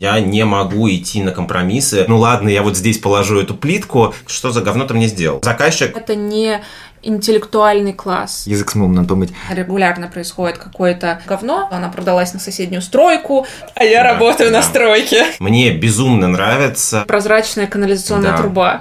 [0.00, 2.06] Я не могу идти на компромиссы.
[2.08, 4.14] Ну ладно, я вот здесь положу эту плитку.
[4.26, 5.40] Что за говно ты мне сделал?
[5.44, 5.94] Заказчик...
[5.94, 6.62] Это не
[7.02, 8.46] интеллектуальный класс.
[8.46, 9.30] Язык смыл надо помыть.
[9.50, 14.58] Регулярно происходит какое-то говно, она продалась на соседнюю стройку, а я да, работаю да.
[14.58, 15.26] на стройке.
[15.38, 18.36] Мне безумно нравится прозрачная канализационная да.
[18.38, 18.78] труба.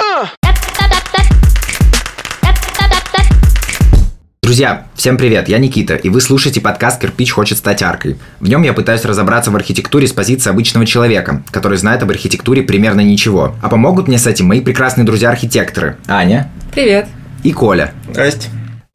[4.49, 8.17] Друзья, всем привет, я Никита, и вы слушаете подкаст «Кирпич хочет стать аркой».
[8.39, 12.63] В нем я пытаюсь разобраться в архитектуре с позиции обычного человека, который знает об архитектуре
[12.63, 13.53] примерно ничего.
[13.61, 15.97] А помогут мне с этим мои прекрасные друзья-архитекторы.
[16.07, 16.49] Аня.
[16.71, 17.05] Привет.
[17.43, 17.93] И Коля.
[18.09, 18.49] Здрасте.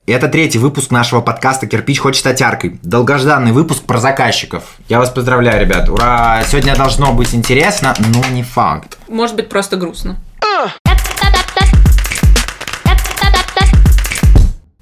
[0.09, 2.81] Это третий выпуск нашего подкаста «Кирпич хочет стать аркой».
[2.83, 4.65] Долгожданный выпуск про заказчиков.
[4.89, 5.89] Я вас поздравляю, ребят.
[5.89, 6.43] Ура!
[6.51, 8.98] Сегодня должно быть интересно, но не факт.
[9.07, 10.17] Может быть, просто грустно.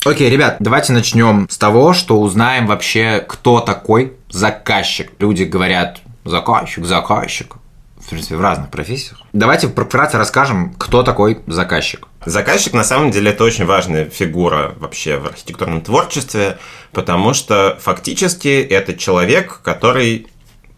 [0.05, 5.13] Окей, ребят, давайте начнем с того, что узнаем вообще, кто такой заказчик.
[5.21, 7.55] Люди говорят, заказчик, заказчик.
[8.01, 9.21] В принципе, в разных профессиях.
[9.33, 12.09] Давайте вкратце расскажем, кто такой заказчик.
[12.27, 16.59] Заказчик, на самом деле, это очень важная фигура вообще в архитектурном творчестве,
[16.91, 20.27] потому что фактически это человек, который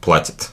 [0.02, 0.50] платит.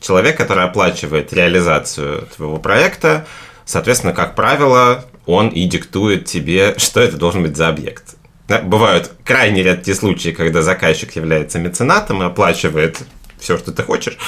[0.00, 3.26] Человек, который оплачивает реализацию твоего проекта,
[3.64, 8.16] соответственно, как правило, он и диктует тебе, что это должен быть за объект.
[8.48, 12.98] Бывают крайне редкие случаи, когда заказчик является меценатом и оплачивает
[13.38, 14.18] все, что ты хочешь.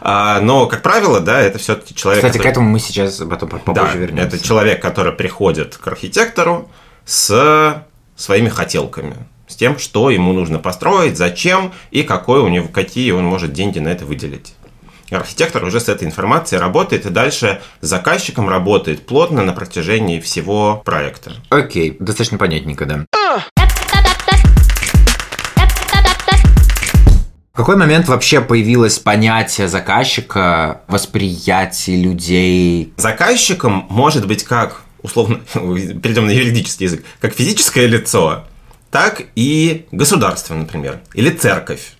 [0.00, 2.22] А, но, как правило, да, это все-таки человек.
[2.22, 2.48] Кстати, который...
[2.48, 4.36] к этому мы сейчас потом попозже да, вернемся.
[4.36, 6.70] Это человек, который приходит к архитектору
[7.04, 7.84] с
[8.16, 9.16] своими хотелками,
[9.48, 13.78] с тем, что ему нужно построить, зачем и какой у него, какие он может деньги
[13.78, 14.54] на это выделить.
[15.10, 20.82] Архитектор уже с этой информацией работает и дальше с заказчиком работает плотно на протяжении всего
[20.84, 21.32] проекта.
[21.50, 23.06] Окей, достаточно понятненько, да.
[27.52, 32.92] В какой момент вообще появилось понятие заказчика, восприятие людей?
[32.96, 38.44] Заказчиком может быть как, условно, перейдем на юридический язык, как физическое лицо,
[38.90, 41.92] так и государство, например, или церковь.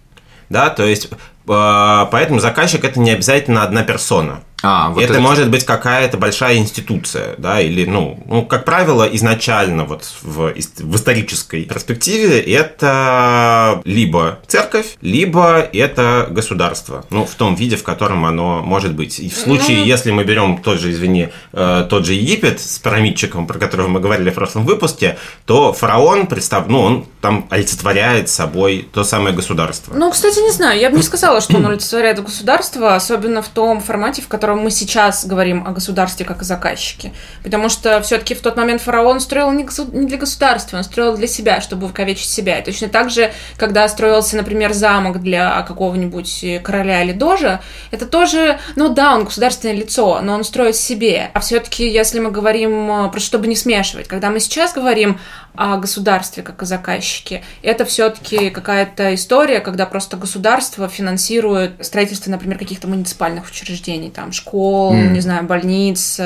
[0.49, 1.09] Да, то есть
[1.47, 4.41] поэтому заказчик это не обязательно одна персона.
[4.65, 9.05] А, вот это, это может быть какая-то большая институция, да, или, ну, ну, как правило,
[9.13, 17.55] изначально вот в, в исторической перспективе это либо церковь, либо это государство, ну, в том
[17.57, 19.21] виде, в котором оно может быть.
[19.21, 19.85] И в случае, ну...
[19.85, 24.01] если мы берем тот же, извини, э, тот же Египет с пирамидчиком, про которого мы
[24.01, 26.69] говорили в прошлом выпуске, то фараон, представ...
[26.69, 29.93] ну, он там олицетворяет собой то самое государство.
[29.95, 33.83] Ну, кстати, не знаю, я бы не сказала, что он олицетворяет государство, особенно в том
[33.83, 37.13] формате, в котором котором мы сейчас говорим о государстве как о заказчике.
[37.43, 39.67] Потому что все-таки в тот момент фараон строил не,
[40.07, 42.59] для государства, он строил для себя, чтобы увековечить себя.
[42.59, 47.61] И точно так же, когда строился, например, замок для какого-нибудь короля или дожа,
[47.91, 51.31] это тоже, ну да, он государственное лицо, но он строит себе.
[51.35, 55.19] А все-таки, если мы говорим э, про чтобы не смешивать, когда мы сейчас говорим
[55.57, 57.43] о государстве как о заказчике.
[57.63, 64.95] Это все-таки какая-то история, когда просто государство финансирует строительство, например, каких-то муниципальных учреждений, там школ,
[64.95, 65.09] mm.
[65.09, 66.21] не знаю, больниц,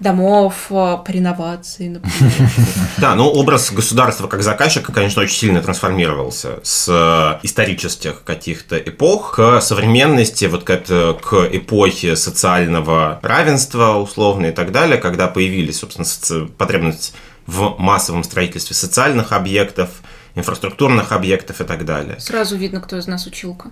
[0.00, 2.32] домов по реновации, например.
[2.98, 9.60] Да, ну образ государства как заказчика, конечно, очень сильно трансформировался с исторических каких-то эпох к
[9.60, 17.14] современности, вот к, к эпохе социального равенства, условно, и так далее, когда появились, собственно, потребность
[17.46, 19.90] в массовом строительстве социальных объектов,
[20.34, 22.18] инфраструктурных объектов и так далее.
[22.18, 23.70] Сразу видно, кто из нас училка.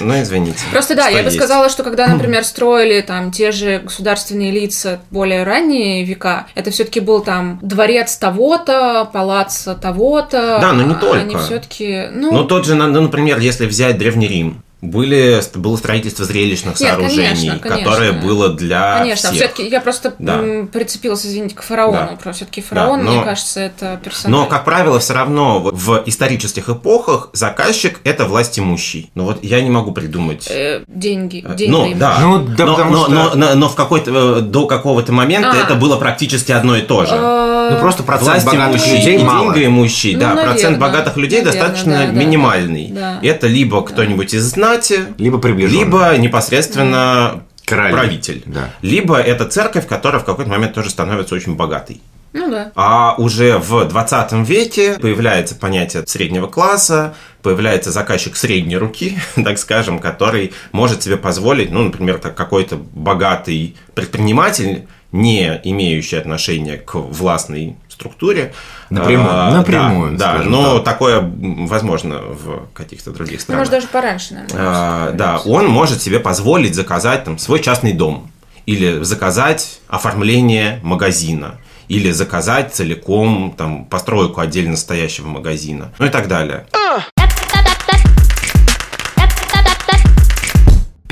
[0.00, 0.58] Ну, извините.
[0.72, 5.44] Просто да, я бы сказала, что когда, например, строили там те же государственные лица более
[5.44, 10.58] ранние века, это все-таки был там дворец того-то, палац того-то.
[10.60, 11.18] Да, но не только.
[11.18, 12.44] Они все-таки, ну...
[12.44, 17.58] Тот же, ну, например, если взять Древний Рим, были, было строительство зрелищных Нет, сооружений, конечно,
[17.58, 17.84] конечно.
[17.84, 19.50] которое было для Конечно, всех.
[19.50, 20.40] все-таки я просто да.
[20.72, 22.18] прицепилась, извините, к фараону.
[22.22, 22.32] Да.
[22.32, 24.38] Все-таки фараон, да, но, мне кажется, это персонаж.
[24.38, 29.10] Но, как правило, все равно в исторических эпохах заказчик– это власть имущий.
[29.14, 30.48] Ну вот я не могу придумать…
[30.50, 31.44] Э, деньги.
[31.56, 32.18] деньги ну, да.
[32.20, 33.10] Ну, да но, но, что...
[33.10, 35.56] но, но, но в какой-то, э, до какого-то момента а.
[35.56, 37.12] это было практически одно и то же.
[37.14, 37.70] А...
[37.70, 39.52] Ну, просто процент богатых людей и мало.
[39.52, 40.28] деньги имущий, ну, да.
[40.28, 42.88] Наверное, процент богатых людей наверное, достаточно да, минимальный.
[42.90, 43.18] Да.
[43.22, 45.84] Это либо кто-нибудь из знати, либо приближенный.
[45.84, 47.92] Либо непосредственно Король.
[47.92, 48.42] правитель.
[48.46, 48.70] Да.
[48.82, 52.00] Либо это церковь, которая в какой-то момент тоже становится очень богатой.
[52.32, 52.72] Ну да.
[52.74, 60.00] А уже в 20 веке появляется понятие среднего класса, появляется заказчик средней руки, так скажем,
[60.00, 68.52] который может себе позволить, ну, например, какой-то богатый предприниматель, не имеющий отношения к властной структуре.
[68.90, 70.84] Напрямую, А, напрямую, Да, да но так.
[70.84, 73.58] такое возможно в каких-то других Ну, странах.
[73.60, 74.58] может, даже пораньше, наверное.
[74.60, 78.30] А, да, он может себе позволить заказать там свой частный дом
[78.66, 81.56] или заказать оформление магазина
[81.88, 86.66] или заказать целиком там постройку отдельно стоящего магазина, ну и так далее.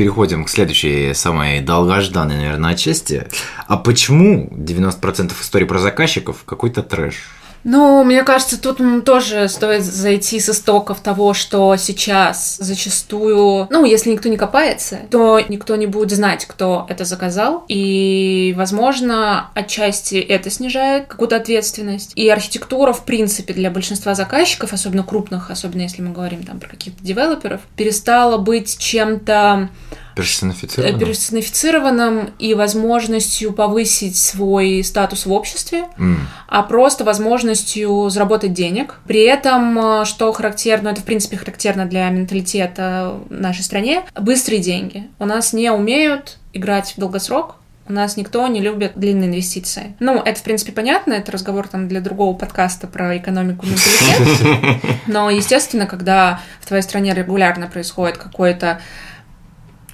[0.02, 3.28] Переходим к следующей, самой долгожданной, наверное, части.
[3.68, 7.14] А почему 90% историй про заказчиков какой-то трэш?
[7.64, 14.10] Ну, мне кажется, тут тоже стоит зайти с истоков того, что сейчас зачастую, ну, если
[14.10, 17.64] никто не копается, то никто не будет знать, кто это заказал.
[17.68, 22.12] И, возможно, отчасти это снижает какую-то ответственность.
[22.14, 26.68] И архитектура, в принципе, для большинства заказчиков, особенно крупных, особенно если мы говорим там про
[26.68, 29.68] каких-то девелоперов, перестала быть чем-то
[30.14, 30.98] Персонифицировано?
[30.98, 36.28] персонифицированным и возможностью повысить свой статус в обществе М.
[36.48, 39.00] а просто возможностью заработать денег.
[39.06, 44.60] При этом, э, что характерно, это в принципе характерно для менталитета в нашей стране, быстрые
[44.60, 45.08] деньги.
[45.18, 47.56] У нас не умеют играть в долгосрок,
[47.88, 49.94] у нас никто не любит длинные инвестиции.
[49.98, 54.82] Ну, это, в принципе, понятно, это разговор там для другого подкаста про экономику и менталитет.
[55.08, 58.80] Но, естественно, когда в твоей стране регулярно происходит какой-то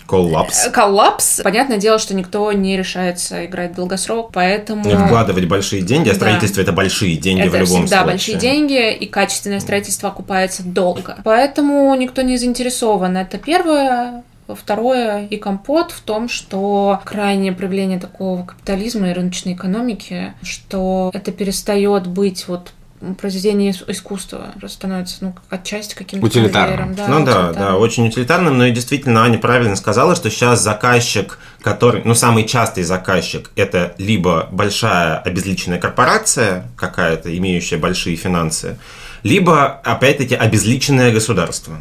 [0.08, 0.68] Коллапс.
[0.72, 4.88] коллапс, понятное дело, что никто не решается играть в долгосрок, поэтому...
[4.90, 6.16] И вкладывать большие деньги, а Да.
[6.16, 8.04] строительство это большие деньги это в любом всегда случае.
[8.04, 11.18] большие деньги, и качественное строительство окупается долго.
[11.24, 13.16] Поэтому никто не заинтересован.
[13.18, 14.24] Это первое.
[14.48, 21.32] Второе и компот в том, что крайнее проявление такого капитализма и рыночной экономики, что это
[21.32, 22.72] перестает быть вот
[23.18, 26.94] произведение ис- искусства, просто становится, ну, отчасти каким-то Утилитарным.
[26.94, 31.38] конвейером, ну да, да, очень утилитарным, но и действительно Аня правильно сказала, что сейчас заказчик,
[31.62, 38.78] который, ну самый частый заказчик, это либо большая обезличенная корпорация какая-то, имеющая большие финансы,
[39.22, 41.78] либо, опять-таки, обезличенное государство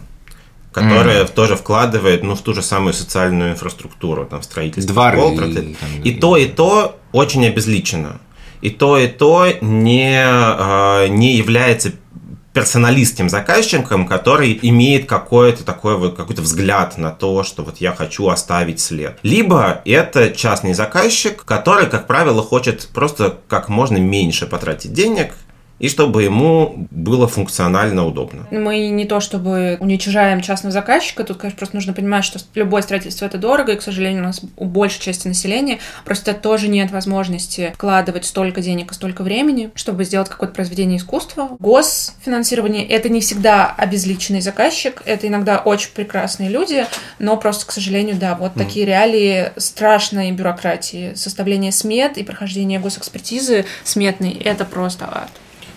[0.71, 5.75] которое тоже вкладывает ну, в ту же самую социальную инфраструктуру, там, в строительство Дворы, трактир.
[5.79, 8.19] там, И то, и то очень обезличено.
[8.61, 11.91] И то, и то не, э, не является
[12.57, 18.27] персоналистским заказчиком, который имеет какой-то такой вот какой-то взгляд на то, что вот я хочу
[18.29, 19.19] оставить след.
[19.21, 25.35] Либо это частный заказчик, который, как правило, хочет просто как можно меньше потратить денег,
[25.79, 28.47] и чтобы ему было функционально удобно.
[28.51, 33.25] Мы не то чтобы уничижаем частного заказчика, тут, конечно, просто нужно понимать, что любое строительство
[33.25, 37.71] это дорого, и, к сожалению, у нас у большей части населения просто тоже нет возможности
[37.75, 41.49] вкладывать столько денег и столько времени, чтобы сделать какое-то произведение искусства.
[41.59, 46.85] Госфинансирование— это не всегда обезличенный заказчик, это иногда очень прекрасные люди,
[47.19, 53.65] но просто, к сожалению, да, вот такие реалии страшной бюрократии, составление смет и прохождение госэкспертизы
[53.83, 55.29] сметной— это просто ад.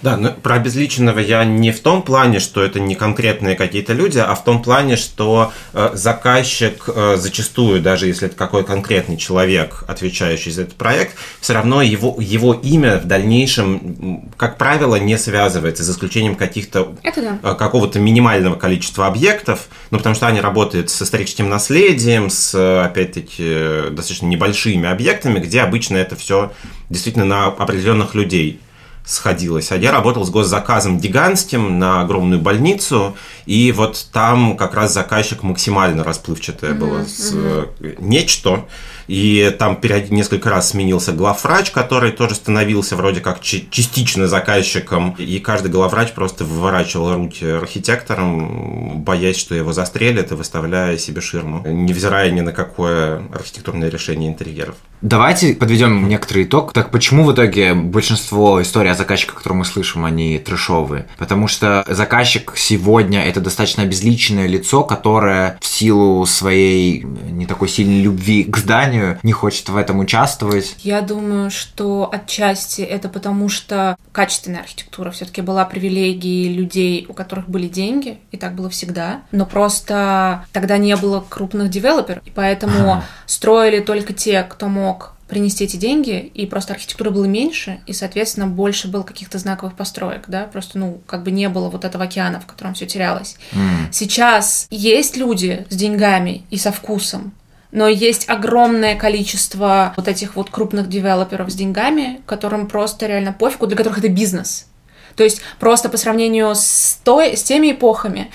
[0.03, 4.19] Да, но про обезличенного я не в том плане, что это не конкретные какие-то люди,
[4.19, 9.85] а в том плане, что э, заказчик э, зачастую, даже если это какой конкретный человек,
[9.87, 15.83] отвечающий за этот проект, все равно его, его имя в дальнейшем, как правило, не связывается,
[15.83, 17.39] за исключением каких-то да.
[17.43, 22.81] э, какого-то минимального количества объектов, ну, потому что они работают с историческим наследием, с, э,
[22.85, 26.53] опять-таки, э, достаточно небольшими объектами, где обычно это все
[26.89, 28.61] действительно на определенных людей
[29.05, 29.73] сходилось.
[29.73, 33.17] А я работал с госзаказом гигантским на огромную больницу,
[33.51, 37.67] и вот там как раз заказчик максимально расплывчатое было с, э,
[37.99, 38.67] нечто,
[39.09, 45.41] и там период- несколько раз сменился главврач, который тоже становился вроде как частично заказчиком, и
[45.41, 52.31] каждый главврач просто выворачивал руки архитекторам, боясь, что его застрелят, и выставляя себе ширму, невзирая
[52.31, 54.77] ни на какое архитектурное решение интерьеров.
[55.03, 56.73] Давайте подведем некоторый итог.
[56.73, 61.09] Так почему в итоге большинство историй о заказчиках, которые мы слышим, они трешовые?
[61.19, 68.01] Потому что заказчик сегодня это достаточно обезличенное лицо, которое в силу своей не такой сильной
[68.03, 70.77] любви к зданию не хочет в этом участвовать.
[70.81, 77.49] Я думаю, что отчасти это потому, что качественная архитектура все-таки была привилегией людей, у которых
[77.49, 79.23] были деньги, и так было всегда.
[79.33, 83.05] Но просто тогда не было крупных девелоперов, и поэтому Ага.
[83.27, 88.47] строили только те, кто мог принести эти деньги, и просто архитектуры было меньше, и, соответственно,
[88.47, 92.41] больше было каких-то знаковых построек, да, просто, ну, как бы не было вот этого океана,
[92.41, 93.37] в котором все терялось.
[93.53, 93.89] М.
[93.93, 97.33] Сейчас есть люди с деньгами и со вкусом,
[97.73, 103.67] но есть огромное количество вот этих вот крупных девелоперов с деньгами, которым просто реально пофигу,
[103.67, 104.67] для которых это бизнес.
[105.15, 108.31] То есть просто по сравнению с, той, с теми эпохами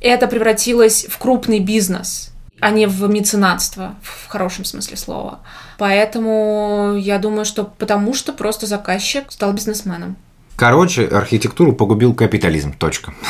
[0.00, 5.40] это превратилось в крупный бизнес, а не в меценатство, в хорошем смысле слова.
[5.78, 10.16] Поэтому я думаю, что потому что просто заказчик стал бизнесменом.
[10.56, 12.72] Короче, архитектуру погубил капитализм.
[12.72, 13.12] Точка.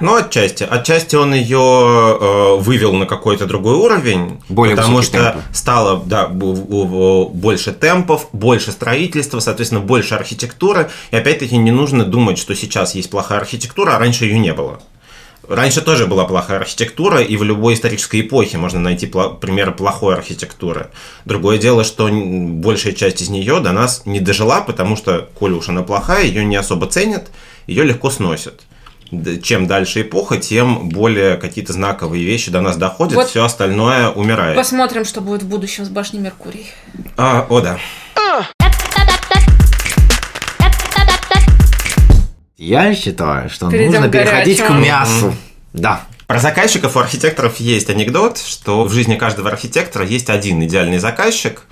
[0.00, 0.64] Ну, отчасти.
[0.64, 4.40] Отчасти он ее э, вывел на какой-то другой уровень.
[4.48, 5.42] Более потому что темпы.
[5.52, 10.90] стало да, больше темпов, больше строительства, соответственно, больше архитектуры.
[11.12, 14.80] И опять-таки не нужно думать, что сейчас есть плохая архитектура, а раньше ее не было.
[15.48, 20.14] Раньше тоже была плохая архитектура, и в любой исторической эпохе можно найти пла- примеры плохой
[20.14, 20.90] архитектуры.
[21.24, 25.68] Другое дело, что большая часть из нее до нас не дожила, потому что, коли уж
[25.68, 27.30] она плохая, ее не особо ценят,
[27.66, 28.62] ее легко сносят.
[29.42, 33.28] Чем дальше эпоха, тем более какие-то знаковые вещи до нас доходят, Вот.
[33.28, 34.56] все остальное умирает.
[34.56, 36.66] Посмотрим, что будет в будущем с башней Меркурий.
[37.16, 37.78] А, о да.
[42.56, 44.80] Я считаю, что Перейдем нужно к переходить к горячему.
[44.80, 45.34] мясу.
[45.72, 46.02] Да.
[46.26, 51.62] Про заказчиков у архитекторов есть анекдот, что в жизни каждого архитектора есть один идеальный заказчик.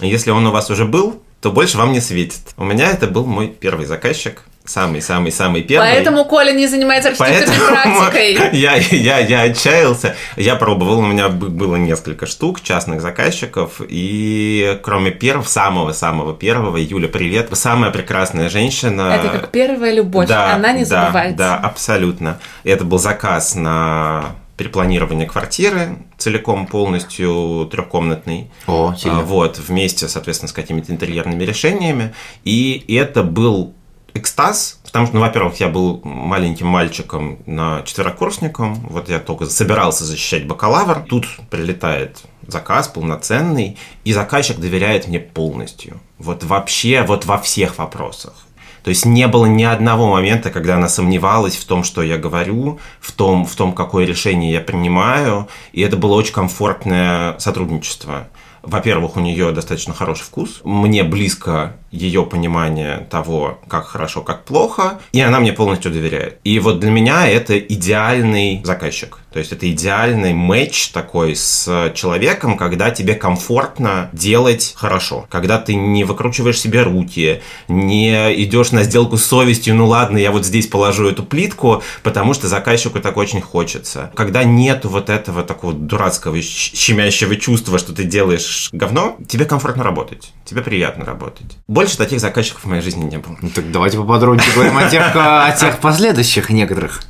[0.00, 2.40] Если он у вас уже был, то больше вам не светит.
[2.56, 4.42] У меня это был мой первый заказчик.
[4.70, 5.90] Самый-самый-самый первый.
[5.90, 8.50] Поэтому Коля не занимается архитектурной практикой.
[8.56, 10.14] я, я, я отчаялся.
[10.36, 13.80] Я пробовал, у меня бы- было несколько штук частных заказчиков.
[13.88, 19.12] И кроме первого, самого-самого первого, Юля, привет, самая прекрасная женщина.
[19.20, 21.36] Это как первая любовь, Да, она не да, забывается.
[21.36, 22.38] Да, абсолютно.
[22.62, 28.50] Это был заказ на перепланирование квартиры целиком полностью трехкомнатный.
[28.68, 29.22] О, А, сильно.
[29.22, 32.14] Вот, вместе, соответственно, с какими-то интерьерными решениями.
[32.44, 33.74] И это был
[34.14, 40.04] экстаз, потому что, ну, во-первых, я был маленьким мальчиком на четверокурсником, вот я только собирался
[40.04, 46.00] защищать бакалавр, тут прилетает заказ полноценный, и заказчик доверяет мне полностью.
[46.18, 48.34] Вот вообще, вот во всех вопросах.
[48.82, 52.78] То есть не было ни одного момента, когда она сомневалась в том, что я говорю,
[53.00, 58.28] в том, в том, какое решение я принимаю, и это было очень комфортное сотрудничество.
[58.62, 60.60] Во-первых, у нее достаточно хороший вкус.
[60.64, 66.38] Мне близко ее понимание того, как хорошо, как плохо, и она мне полностью доверяет.
[66.44, 69.18] И вот для меня это идеальный заказчик.
[69.32, 75.26] То есть это идеальный матч такой с человеком, когда тебе комфортно делать хорошо.
[75.30, 78.10] Когда ты не выкручиваешь себе руки, не
[78.42, 82.48] идешь на сделку с совестью, ну ладно, я вот здесь положу эту плитку, потому что
[82.48, 84.10] заказчику так очень хочется.
[84.14, 90.32] Когда нету вот этого такого дурацкого щемящего чувства, что ты делаешь говно, тебе комфортно работать,
[90.44, 91.56] тебе приятно работать.
[91.80, 93.36] Больше таких заказчиков в моей жизни не было.
[93.40, 97.02] Ну так давайте поподробнее поговорим о тех, о тех последующих некоторых.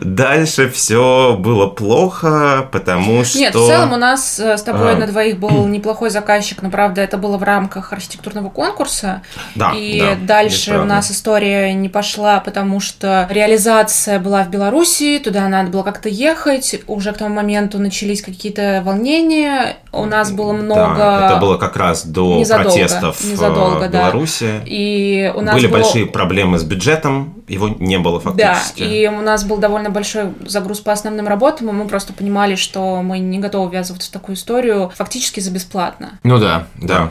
[0.00, 3.38] Дальше все было плохо, потому что...
[3.38, 4.96] Нет, в целом у нас э, с тобой А.
[4.96, 9.22] на двоих был неплохой заказчик, но правда это было в рамках архитектурного конкурса.
[9.54, 15.18] Да, и да, дальше у нас история не пошла, потому что реализация была в Беларуси,
[15.22, 16.80] туда надо было как-то ехать.
[16.86, 19.76] Уже к тому моменту начались какие-то волнения.
[19.92, 20.96] У нас было много.
[20.96, 23.98] Да, это было как раз до Незадолго, протестов незадолго, в да.
[24.00, 24.60] Беларуси.
[24.66, 28.82] И у нас Были было- большие проблемы с бюджетом, его не было Да, фактически.
[28.82, 33.02] и у нас был довольно большой загруз по основным работам, и мы просто понимали, что
[33.02, 36.18] мы не готовы ввязываться в такую историю фактически за бесплатно.
[36.22, 37.10] Ну да, Да.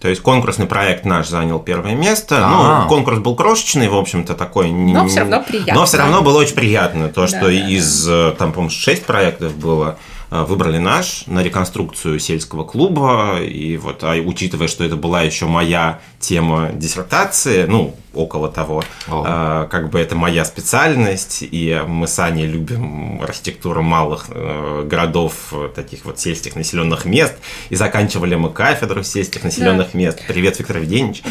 [0.00, 2.42] То есть конкурсный проект наш занял первое место.
[2.44, 2.82] А.
[2.82, 4.70] Ну, конкурс был крошечный, в общем-то, такой.
[4.70, 5.74] Но всё равно приятно.
[5.74, 7.08] Но все равно было очень приятно.
[7.08, 9.98] То, что да, из, э, там, по-моему, шесть проектов было,
[10.30, 13.40] выбрали наш на реконструкцию сельского клуба.
[13.40, 19.64] И вот, а учитывая, что это была еще моя тема диссертации, ну, около того, О.
[19.64, 25.34] э, как бы это моя специальность, и мы с Аней любим архитектуру малых э, городов,
[25.52, 27.34] э, таких вот сельских населенных мест,
[27.68, 30.20] и заканчивали мы кафедру сельских населенных мест.
[30.26, 31.22] Привет, Виктор Евгеньевич.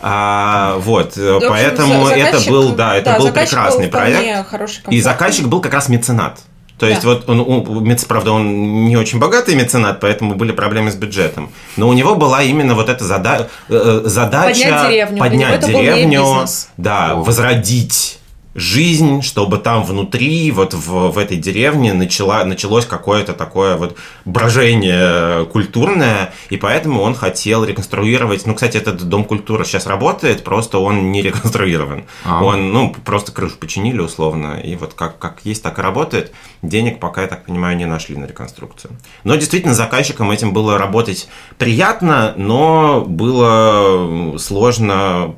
[0.00, 4.48] А, вот, э, общем, поэтому это был, да, это был заказчик прекрасный вполне проект.
[4.48, 6.40] хороший, И заказчик был как раз меценат.
[6.80, 7.08] То есть Да.
[7.08, 11.50] вот он, мец- правда, он не очень богатый меценат, поэтому были проблемы с бюджетом.
[11.76, 15.18] Но у него была именно вот эта зада- э, э, задача Поднять деревню.
[15.18, 16.46] Поднять деревню,
[16.78, 18.18] да, возродить
[18.54, 25.44] жизнь, чтобы там внутри, вот в, в этой деревне начала, началось какое-то такое вот брожение
[25.46, 31.12] культурное, и поэтому он хотел реконструировать, ну, кстати, этот дом культуры сейчас работает, просто он
[31.12, 32.04] не реконструирован.
[32.24, 32.42] А.
[32.42, 36.32] Он, ну, просто крышу починили условно, и вот как, как есть, так и работает.
[36.62, 38.96] Денег пока, я так понимаю, не нашли на реконструкцию.
[39.24, 45.36] Но действительно, заказчикам этим было работать приятно, но было сложно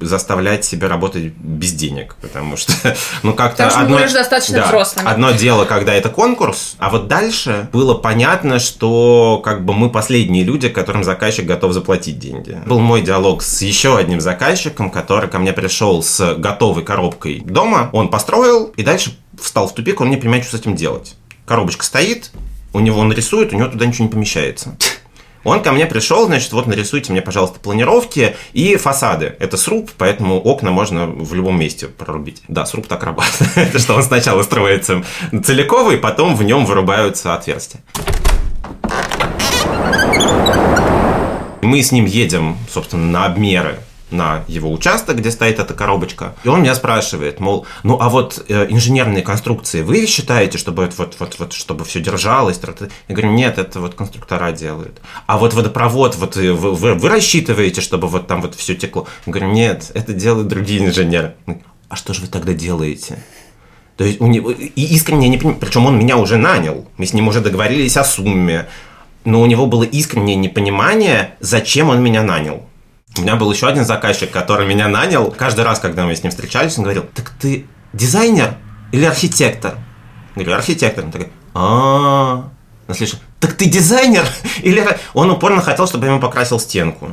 [0.00, 2.72] заставлять себя работать без денег, потому что,
[3.22, 3.64] ну, как-то...
[3.64, 5.08] Потому что мы уже достаточно взрослыми.
[5.08, 10.44] Одно дело, когда это конкурс, а вот дальше было понятно, что как бы мы последние
[10.44, 12.58] люди, которым заказчик готов заплатить деньги.
[12.66, 17.90] Был мой диалог с еще одним заказчиком, который ко мне пришел с готовой коробкой дома,
[17.92, 21.16] он построил и дальше встал в тупик, он не понимает, что с этим делать.
[21.46, 22.30] Коробочка стоит,
[22.72, 24.76] у него он рисует, у него туда ничего не помещается.
[25.44, 29.36] Он ко мне пришел, значит, вот нарисуйте мне, пожалуйста, планировки и фасады.
[29.38, 32.42] Это сруб, поэтому окна можно в любом месте прорубить.
[32.48, 33.78] Да, сруб так работает.
[33.80, 35.04] Что он сначала строится
[35.44, 37.80] целиковый, потом в нем вырубаются отверстия.
[41.60, 43.78] Мы с ним едем, собственно, на обмеры
[44.14, 46.34] на его участок, где стоит эта коробочка.
[46.44, 50.94] И он меня спрашивает, мол, ну а вот э, инженерные конструкции вы считаете, чтобы это
[50.96, 52.58] вот, вот, вот, чтобы все держалось?
[53.08, 55.00] Я говорю, нет, это вот конструктора делают.
[55.26, 59.06] А вот водопровод, вот э, вы, вы, вы рассчитываете, чтобы вот там вот все текло?
[59.26, 61.34] Я говорю, нет, это делают другие инженеры.
[61.88, 63.18] А что же вы тогда делаете?
[63.96, 67.12] То есть у него, и искренне не понимаю, причем он меня уже нанял, мы с
[67.12, 68.66] ним уже договорились о сумме,
[69.24, 72.64] но у него было искреннее непонимание, зачем он меня нанял.
[73.16, 75.30] У меня был еще один заказчик, который меня нанял.
[75.30, 78.56] Каждый раз, когда мы с ним встречались, он говорил, так ты дизайнер
[78.92, 79.76] или архитектор?
[80.36, 81.04] Я говорю, архитектор.
[81.04, 82.44] Он такой, а
[82.88, 84.26] следующий, так ты дизайнер?
[84.62, 87.12] Или он упорно хотел, чтобы я ему покрасил стенку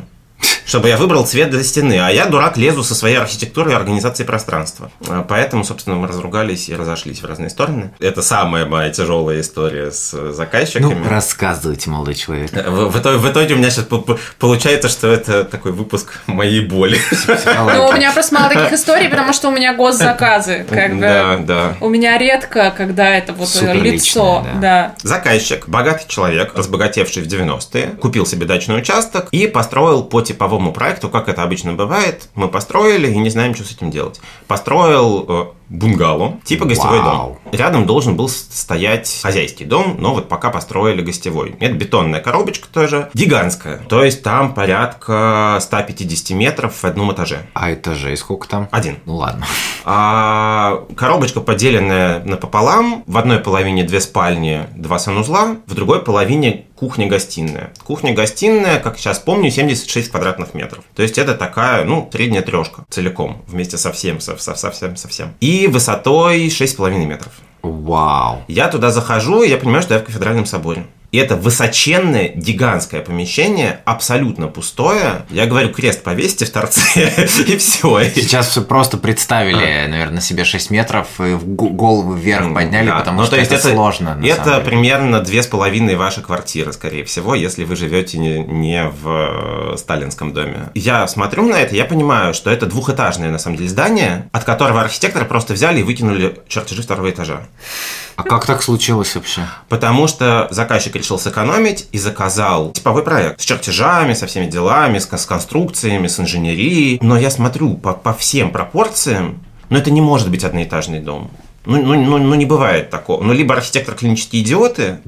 [0.65, 1.99] чтобы я выбрал цвет для стены.
[1.99, 4.91] А я, дурак, лезу со своей архитектурой и организацией пространства.
[5.07, 7.91] А поэтому, собственно, мы разругались и разошлись в разные стороны.
[7.99, 10.93] Это самая моя тяжелая история с заказчиками.
[10.93, 12.51] Ну, рассказывайте, молодой человек.
[12.51, 13.85] В, в, итоге, в итоге у меня сейчас
[14.39, 16.99] получается, что это такой выпуск моей боли.
[17.75, 20.65] Ну, у меня просто мало таких историй, потому что у меня госзаказы.
[20.69, 21.01] Как бы.
[21.01, 21.75] Да, да.
[21.81, 24.45] У меня редко, когда это вот лицо.
[24.61, 24.95] Да.
[25.03, 31.09] Заказчик, богатый человек, разбогатевший в 90-е, купил себе дачный участок и построил по типовому проекту,
[31.09, 34.21] как это обычно бывает, мы построили и не знаем, что с этим делать.
[34.47, 37.39] Построил э, бунгало, типа гостевой Вау.
[37.43, 37.53] дом.
[37.53, 41.55] Рядом должен был стоять хозяйский дом, но вот пока построили гостевой.
[41.59, 43.77] Это бетонная коробочка тоже, гигантская.
[43.87, 47.47] То есть там порядка 150 метров в одном этаже.
[47.53, 48.67] А этажей сколько там?
[48.71, 48.97] Один.
[49.05, 49.45] Ну ладно.
[49.83, 53.03] А коробочка поделенная напополам.
[53.07, 57.73] В одной половине две спальни, два санузла, в другой половине кухня-гостиная.
[57.83, 60.83] Кухня-гостиная, как сейчас помню, 76 квадратных метров.
[60.95, 64.95] То есть это такая, ну, средняя трешка целиком, вместе со всем, со, со, со всем,
[64.95, 65.33] со всем.
[65.39, 67.33] И высотой 6,5 метров.
[67.61, 68.43] Вау.
[68.47, 70.85] Я туда захожу, и я понимаю, что я в кафедральном соборе.
[71.11, 75.25] И это высоченное, гигантское помещение, абсолютно пустое.
[75.29, 78.03] Я говорю, крест повесьте в торце, и все.
[78.15, 82.99] Сейчас все просто представили, наверное, себе 6 метров и голову вверх подняли, да.
[82.99, 84.17] потому ну, что это, сложно.
[84.23, 89.77] Это примерно две с половиной ваши квартиры, скорее всего, если вы живете не, в э,
[89.77, 90.69] сталинском доме.
[90.75, 94.79] Я смотрю на это, я понимаю, что это двухэтажное, на самом деле, здание, от которого
[94.79, 97.41] архитекторы просто взяли и выкинули чертежи второго этажа.
[98.15, 99.41] А как так случилось вообще?
[99.67, 105.05] Потому что заказчик решил сэкономить и заказал типовой проект с чертежами, со всеми делами, с,
[105.05, 106.99] с конструкциями, с инженерией.
[107.01, 111.31] Но я смотрю по, по всем пропорциям, но это не может быть одноэтажный дом.
[111.65, 113.23] Ну, ну, ну, ну не бывает такого.
[113.23, 114.99] Ну, либо архитектор клинические идиоты,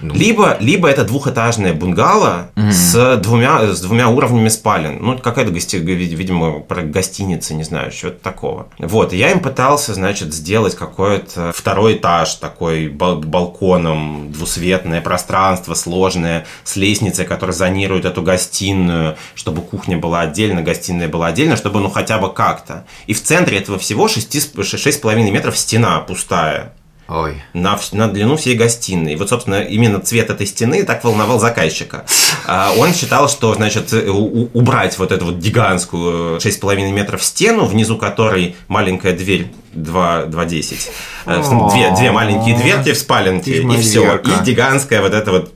[0.00, 0.14] ну.
[0.14, 2.70] Либо, либо это двухэтажное бунгало mm-hmm.
[2.70, 4.98] с, двумя, с двумя уровнями спален.
[5.00, 8.68] Ну, какая-то, гости, видимо, про гостиница, не знаю, что-то такого.
[8.78, 16.76] Вот, я им пытался, значит, сделать какой-то второй этаж такой балконом, двусветное пространство сложное, с
[16.76, 22.18] лестницей, которая зонирует эту гостиную, чтобы кухня была отдельно, гостиная была отдельно, чтобы, ну, хотя
[22.18, 22.84] бы как-то.
[23.06, 26.72] И в центре этого всего 6,5 метров стена пустая.
[27.08, 27.42] Ой.
[27.52, 29.12] На, на длину всей гостиной.
[29.12, 32.04] И вот, собственно, именно цвет этой стены так волновал заказчика.
[32.46, 38.56] А, он считал, что, значит, убрать вот эту вот гигантскую 6,5 метров стену, внизу которой
[38.66, 40.90] маленькая дверь 2,10.
[41.26, 41.42] Э,
[41.72, 44.16] две, две маленькие дверки в спаленке, и все.
[44.16, 45.52] И гигантская вот эта вот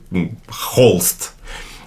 [0.49, 1.33] холст.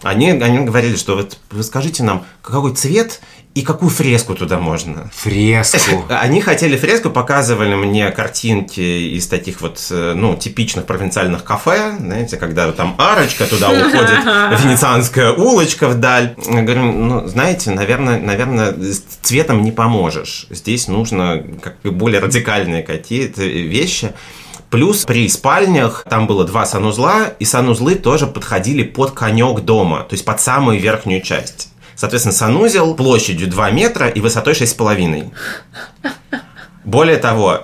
[0.02, 3.20] Они, они говорили, что вот вы скажите нам, какой цвет
[3.54, 5.10] и какую фреску туда можно?
[5.14, 6.04] Фреску.
[6.08, 12.36] Они хотели фреску, показывали мне картинки из таких вот, э, ну, типичных провинциальных кафе, знаете,
[12.36, 14.24] когда там арочка, туда уходит
[14.64, 16.34] венецианская улочка вдаль.
[16.50, 18.74] Я говорю, ну, знаете, наверное, наверное,
[19.22, 20.46] цветом не поможешь.
[20.50, 24.12] Здесь нужно как более радикальные какие-то вещи.
[24.70, 30.14] Плюс при спальнях там было два санузла, и санузлы тоже подходили под конек дома, то
[30.14, 31.68] есть под самую верхнюю часть.
[31.96, 35.32] Соответственно, санузел площадью 2 метра и высотой 6,5.
[36.84, 37.62] Более того,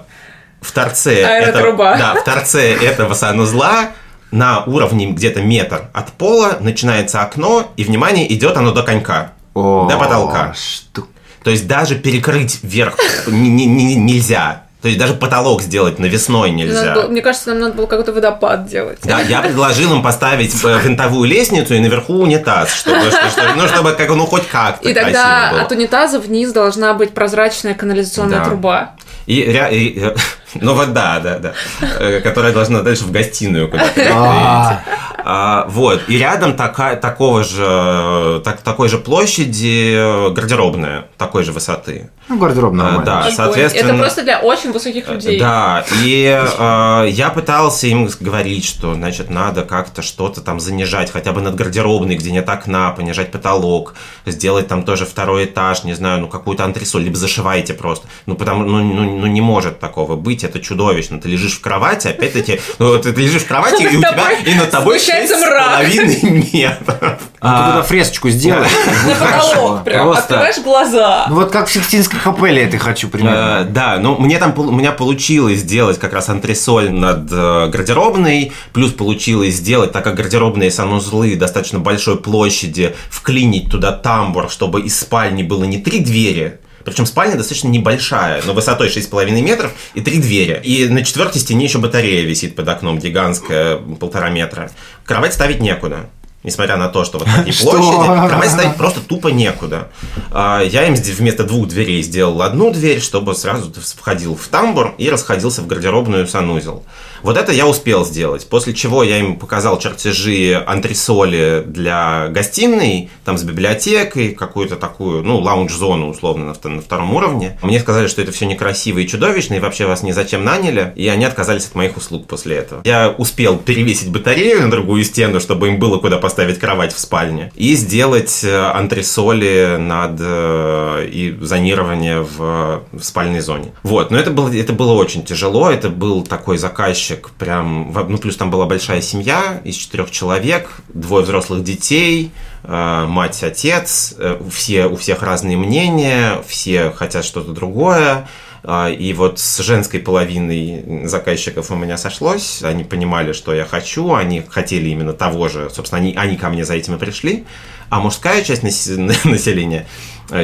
[0.60, 1.96] в торце, а это, труба.
[1.96, 3.90] Да, в торце этого санузла
[4.30, 9.88] на уровне где-то метр от пола начинается окно, и, внимание, идет оно до конька, О,
[9.88, 10.54] до потолка.
[10.54, 11.06] Что?
[11.42, 14.64] То есть даже перекрыть верх нельзя.
[14.82, 16.94] То есть даже потолок сделать навесной нельзя.
[16.94, 18.98] Было, мне кажется, нам надо было какой-то водопад делать.
[19.04, 23.92] Да, я предложил им поставить э, винтовую лестницу и наверху унитаз, чтобы, чтобы, ну, чтобы
[23.92, 28.44] как, ну, хоть как-то И тогда от унитаза вниз должна быть прозрачная канализационная да.
[28.44, 28.94] труба.
[29.26, 30.12] И, и,
[30.60, 31.52] Ну вот да, да, да.
[31.98, 34.80] Э, Которая должна дальше в гостиную куда-то А.
[35.22, 36.08] А, Вот.
[36.08, 42.10] И рядом такая, такого же, так, такой же площади э, гардеробная, такой же высоты.
[42.28, 43.04] Ну, гардероб А, нормально.
[43.04, 43.18] да.
[43.20, 43.32] Огонь.
[43.32, 45.38] соответственно- Это просто для очень высоких людей.
[45.38, 46.24] Да, и
[46.58, 51.54] э, я пытался им говорить, что, значит, надо как-то что-то там занижать, хотя бы над
[51.54, 53.94] гардеробной, где нет окна, понижать потолок,
[54.26, 58.06] сделать там тоже второй этаж, не знаю, ну какую-то антресоль, либо зашивайте просто.
[58.26, 61.20] Ну, потому, ну, ну, ну, не может такого быть, это чудовищно.
[61.20, 64.42] Ты лежишь в кровати, опять-таки, ну, ты, ты лежишь в кровати, и у тебя, тобой
[64.44, 67.18] и над тобой шесть с половиной метров.
[67.34, 68.66] Ты туда фресочку сделай.
[69.06, 70.06] На потолок прям.
[70.06, 70.22] Просто.
[70.22, 71.26] Открываешь глаза.
[71.28, 73.64] Ну вот как в Сикстинской капелле я ты хочу Э, примерно.
[73.70, 78.92] Да, ну мне там у меня получилось сделать как раз антресоль над э, гардеробной, плюс
[78.92, 85.42] получилось сделать, так как гардеробные санузлы достаточно большой площади, вклинить туда тамбур, чтобы из спальни
[85.42, 90.60] было не три двери, причем спальня достаточно небольшая, но высотой 6,5 метров и три двери.
[90.62, 94.70] И на четвертой стене еще батарея висит под окном, гигантская, полтора метра.
[95.04, 96.10] Кровать ставить некуда.
[96.42, 99.88] Несмотря на то, что вот такие площади, кровать ставить просто тупо некуда.
[100.30, 105.10] А, Я им вместо двух дверей сделал одну дверь, чтобы сразу входил в тамбур и
[105.10, 106.84] расходился в гардеробную санузел.
[107.22, 108.48] Вот это я успел сделать.
[108.48, 115.38] После чего я им показал чертежи антресоли для гостиной, там с библиотекой, какую-то такую, ну,
[115.38, 117.58] лаунж-зону, условно, на втором уровне.
[117.60, 121.06] Мне сказали, что это все некрасиво и чудовищно, и вообще вас ни зачем наняли, и
[121.08, 122.80] они отказались от моих услуг после этого.
[122.84, 127.52] Я успел перевесить батарею на другую стену, чтобы им было куда поставить кровать в спальне,
[127.54, 133.72] и сделать э, антресоли над э, и зонирование в, в спальной зоне.
[133.82, 138.36] Вот, но это было, это было очень тяжело, это был такой заказчик прям, ну плюс
[138.36, 142.30] там была большая семья из четырех человек, двое взрослых детей,
[142.64, 144.14] э, мать, отец,
[144.50, 148.28] все, у всех разные мнения, все хотят что-то другое,
[148.62, 152.62] И вот с женской половиной заказчиков у меня сошлось.
[152.62, 154.12] Они понимали, что я хочу.
[154.12, 155.70] Они хотели именно того же.
[155.70, 157.46] Собственно, они, они ко мне за этим и пришли.
[157.88, 158.86] А мужская часть нас-
[159.24, 159.86] населения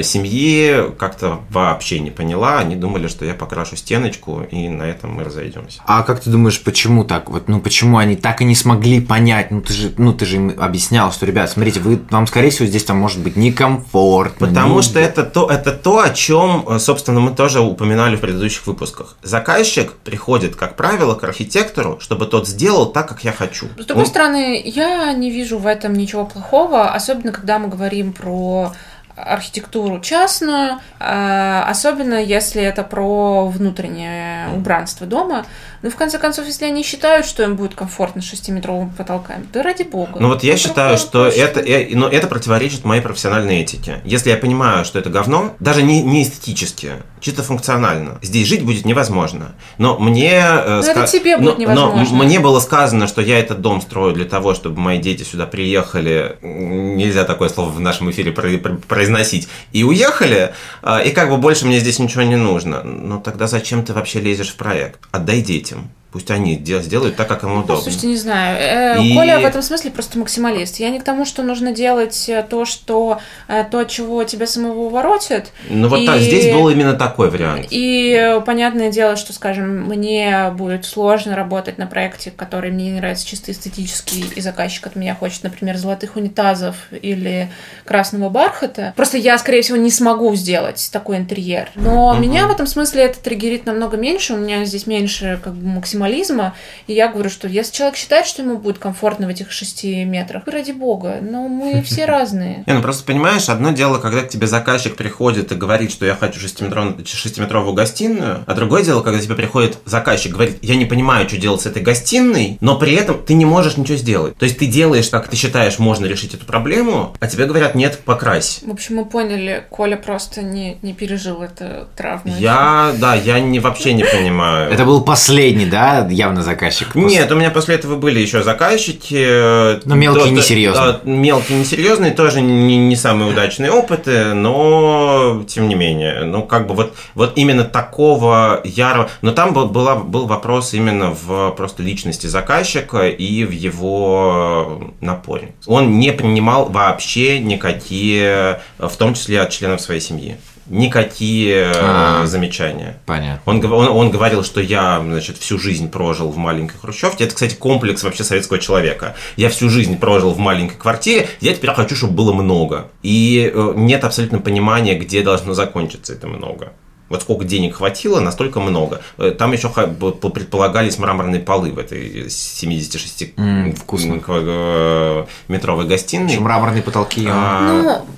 [0.02, 2.58] семьи как-то вообще не поняла.
[2.58, 5.80] Они думали, что я покрашу стеночку, и на этом мы разойдемся.
[5.86, 7.30] А как ты думаешь, почему так?
[7.30, 9.50] Вот, ну почему они так и не смогли понять?
[9.50, 12.66] Ну ты же, ну ты же им объяснял, что, ребят, смотрите, вы, вам, скорее всего,
[12.66, 14.46] здесь там может быть некомфортно.
[14.48, 18.20] Потому не- что это то, это то, о чем, э, собственно, мы тоже упоминали в
[18.20, 19.16] предыдущих выпусках.
[19.22, 23.66] Заказчик приходит, как правило, к архитектору, чтобы тот сделал так, как я хочу.
[23.78, 28.12] С другой Он- стороны, я не вижу в этом ничего плохого, особенно когда мы говорим
[28.12, 28.72] про
[29.16, 35.46] архитектуру частную, а, особенно если это про внутреннее убранство дома.
[35.82, 39.62] Ну, в конце концов, если они считают, что им будет комфортно с шестиметровыми потолками, да
[39.62, 40.18] ради бога.
[40.20, 44.00] Ну вот я Ну, считаю, что это, э, но это противоречит моей профессиональной этике.
[44.04, 46.92] Если я понимаю, что это говно, даже не, не эстетически,
[47.26, 49.56] чисто функционально, здесь жить будет невозможно.
[49.78, 50.30] Но мне...
[50.32, 52.22] э, это ска- тебе будет но- но невозможно.
[52.24, 56.36] мне было сказано, что я этот дом строю для того, чтобы мои дети сюда приехали,
[56.40, 61.36] нельзя такое слово в нашем эфире про- про- произносить, и уехали, а, и как бы
[61.36, 62.84] больше мне здесь ничего не нужно.
[62.84, 65.00] Ну тогда зачем ты вообще лезешь в проект?
[65.10, 65.90] Отдай детям.
[66.16, 67.76] Пусть они де- сделают так, как им удобно.
[67.82, 68.56] Слушайте, не знаю.
[68.98, 70.76] Э, И- Коля в этом смысле просто максималист.
[70.80, 74.46] Я не к тому, что нужно делать э, то, что э, то, от чего тебя
[74.46, 75.48] самого воротит.
[75.68, 77.66] Ну вот И- так, здесь был именно такой вариант.
[77.68, 83.26] И понятное дело, что, скажем, мне будет сложно работать на проекте, который мне не нравится
[83.26, 87.50] чисто эстетически, и заказчик от меня хочет, например, золотых унитазов или
[87.84, 88.94] красного бархата.
[88.96, 91.68] Просто я, скорее всего, не смогу сделать такой интерьер.
[91.74, 92.22] Но Мгм.
[92.22, 95.66] меня в этом смысле это триггерит намного меньше, у меня здесь меньше как бы
[96.06, 96.54] максимализма,
[96.86, 100.44] и я говорю, что если человек считает, что ему будет комфортно в этих шести метрах,
[100.46, 102.64] ради бога, но мы все разные.
[102.66, 106.14] Не, ну просто понимаешь, одно дело, когда к тебе заказчик приходит и говорит, что я
[106.14, 111.28] хочу шестиметров- шестиметровую гостиную, а другое дело, когда тебе приходит заказчик, говорит, я не понимаю,
[111.28, 114.36] что делать с этой гостиной, но при этом ты не можешь ничего сделать.
[114.36, 118.00] То есть ты делаешь, как ты считаешь, можно решить эту проблему, а тебе говорят, нет,
[118.04, 118.60] покрась.
[118.62, 122.32] В общем, мы поняли, Коля просто не, не пережил эту травму.
[122.38, 124.70] Я, да, я не, вообще не понимаю.
[124.72, 126.94] Это был последний, да, явно заказчик?
[126.94, 129.16] Нет, у меня после этого были еще заказчики.
[129.18, 130.92] э, Но мелкие, то- несерьезные.
[130.92, 136.24] да, Мелкие, несерьезные, тоже не, не самые удачные опыты, но тем не менее.
[136.24, 139.08] Ну, как бы вот, вот именно такого ярого...
[139.22, 145.54] Но там был, была, был вопрос именно в просто личности заказчика и в его напоре.
[145.66, 150.36] Он не принимал вообще никакие, в том числе от членов своей семьи,
[150.68, 152.26] никакие э, А.
[152.26, 152.98] замечания.
[153.06, 153.40] Понятно.
[153.44, 157.24] Он, он, он говорил, что я, значит, всю жизнь прожил в маленькой хрущевке.
[157.24, 159.16] Это, кстати, комплекс вообще советского человека.
[159.36, 162.90] Я всю жизнь прожил в маленькой квартире, я теперь хочу, чтобы было много.
[163.02, 166.72] И э, нет абсолютно понимания, где должно закончиться это много.
[167.08, 169.00] Вот сколько денег хватило, настолько много.
[169.18, 174.20] Э, Там еще предполагались мраморные полы в этой 76 М, вкусно.
[174.26, 176.30] э, метровой гостиной.
[176.32, 177.26] Еще мраморные потолки.
[177.30, 177.60] А,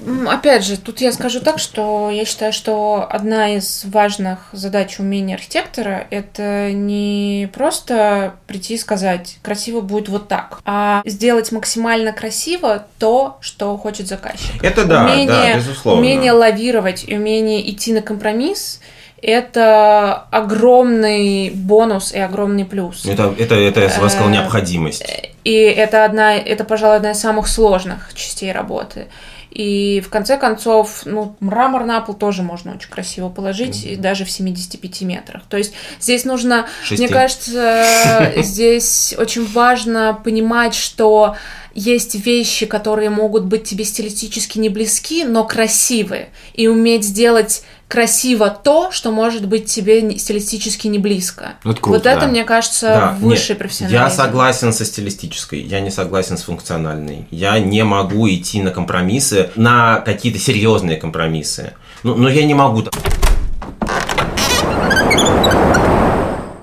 [0.06, 4.48] Ну, м, опять же, тут я скажу так, что я считаю, что одна из важных
[4.52, 11.52] задач умения архитектора– это не просто прийти и сказать, красиво будет вот так, а сделать
[11.52, 14.62] максимально красиво то, что хочет заказчик.
[14.62, 16.00] Это да, да, безусловно.
[16.00, 18.76] умение лавировать, и умение идти на компромисс–
[19.20, 23.04] это огромный бонус и огромный плюс.
[23.04, 25.04] Это, это, это я бы сказал, Э, необходимость.
[25.44, 29.08] И это одна, это, пожалуй, одна из самых сложных частей работы.
[29.50, 34.24] И в конце концов, ну, мрамор на пол тоже можно очень красиво положить, и даже
[34.24, 35.42] в 75 метрах.
[35.48, 37.02] То есть здесь нужно, Шести.
[37.02, 41.36] мне кажется, здесь очень важно понимать, что
[41.74, 46.28] есть вещи, которые могут быть тебе стилистически не близки, но красивые.
[46.52, 51.54] И уметь сделать красиво то, что может быть тебе стилистически не близко.
[51.64, 52.26] Ну, это круто, вот это, да.
[52.28, 54.02] мне кажется, Да, высший нет, профессионализм.
[54.02, 57.26] Я согласен со стилистической, я не согласен с функциональной.
[57.30, 61.72] Я не могу идти на компромиссы, на какие-то серьезные компромиссы.
[62.02, 62.84] Ну, но я не могу.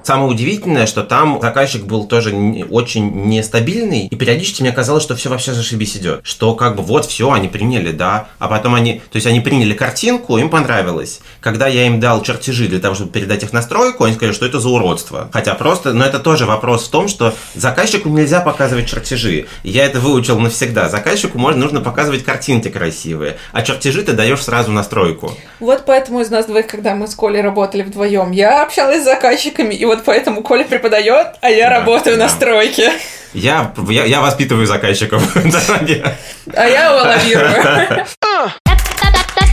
[0.05, 2.29] Самое удивительное, что там заказчик был тоже
[2.69, 6.19] очень нестабильный, и периодически мне казалось, что все вообще зашибись идет.
[6.23, 9.73] Что как бы вот все, они приняли, да, а потом они, то есть они приняли
[9.73, 11.21] картинку, им понравилось.
[11.41, 14.45] Когда я им дал чертежи для того, чтобы передать их на стройку, они сказали, что
[14.45, 15.27] это за уродство.
[15.33, 19.47] Хотя просто, но это тоже вопрос в том, что заказчику нельзя показывать чертежи.
[19.63, 20.87] Я это выучил навсегда.
[20.87, 25.33] Заказчику можно, нужно показывать картинки красивые, а чертежи ты даешь сразу на стройку.
[25.59, 29.73] Вот поэтому из нас двоих, когда мы с Колей работали вдвоем, я общалась с заказчиками,
[29.73, 32.29] и вот поэтому Коля преподает, а я Да, работаю на да.
[32.29, 32.91] стройке,
[33.33, 35.21] Я, я, я воспитываю заказчиков.
[36.55, 38.05] а я его лавирую.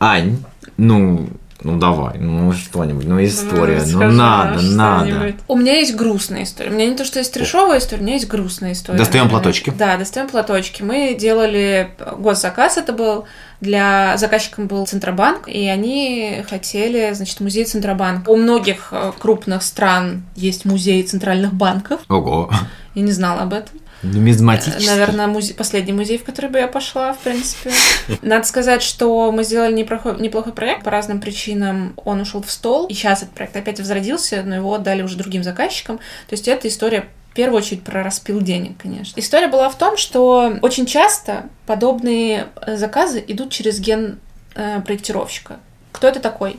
[0.00, 0.42] Ань,
[0.76, 1.28] ну,
[1.62, 5.10] ну давай, ну что-нибудь, ну история, ну Скажи надо, надо.
[5.10, 5.34] что-нибудь.
[5.48, 6.70] У меня есть грустная история.
[6.70, 8.98] У меня не то, что есть трешовая история, у меня есть грустная история.
[8.98, 9.42] Достаем наверное.
[9.42, 9.72] платочки.
[9.76, 10.82] Да, достаем платочки.
[10.82, 13.24] Мы делали госзаказ, это был
[13.60, 18.28] для заказчиком был Центробанк, и они хотели, значит, музей Центробанк.
[18.28, 22.00] У многих э, крупных стран есть музей центральных банков.
[22.08, 22.50] Ого.
[22.94, 23.80] Я не знала об этом.
[24.02, 24.86] Нумизматический.
[24.86, 27.72] Наверное, музе- последний музей, в который бы я пошла, в принципе.
[28.22, 30.84] Надо сказать, что мы сделали неплохой, неплохой проект.
[30.84, 32.86] По разным причинам он ушел в стол.
[32.86, 35.98] И сейчас этот проект опять возродился, но его отдали уже другим заказчикам.
[35.98, 39.18] То есть это история в первую очередь про распил денег, конечно.
[39.18, 44.18] История была в том, что очень часто подобные э, заказы идут через ген
[44.54, 45.58] э, проектировщика.
[45.92, 46.58] Кто это такой?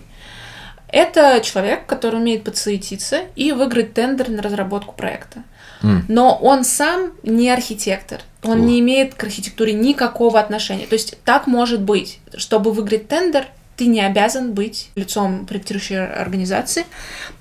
[0.92, 5.44] Это человек, который умеет подсуетиться и выиграть тендер на разработку проекта.
[5.82, 8.22] Но он сам не архитектор.
[8.44, 8.64] Он О.
[8.64, 10.88] не имеет к архитектуре никакого отношения.
[10.88, 12.20] То есть так может быть.
[12.36, 16.86] Чтобы выиграть тендер, ты не обязан быть лицом проектирующей организации.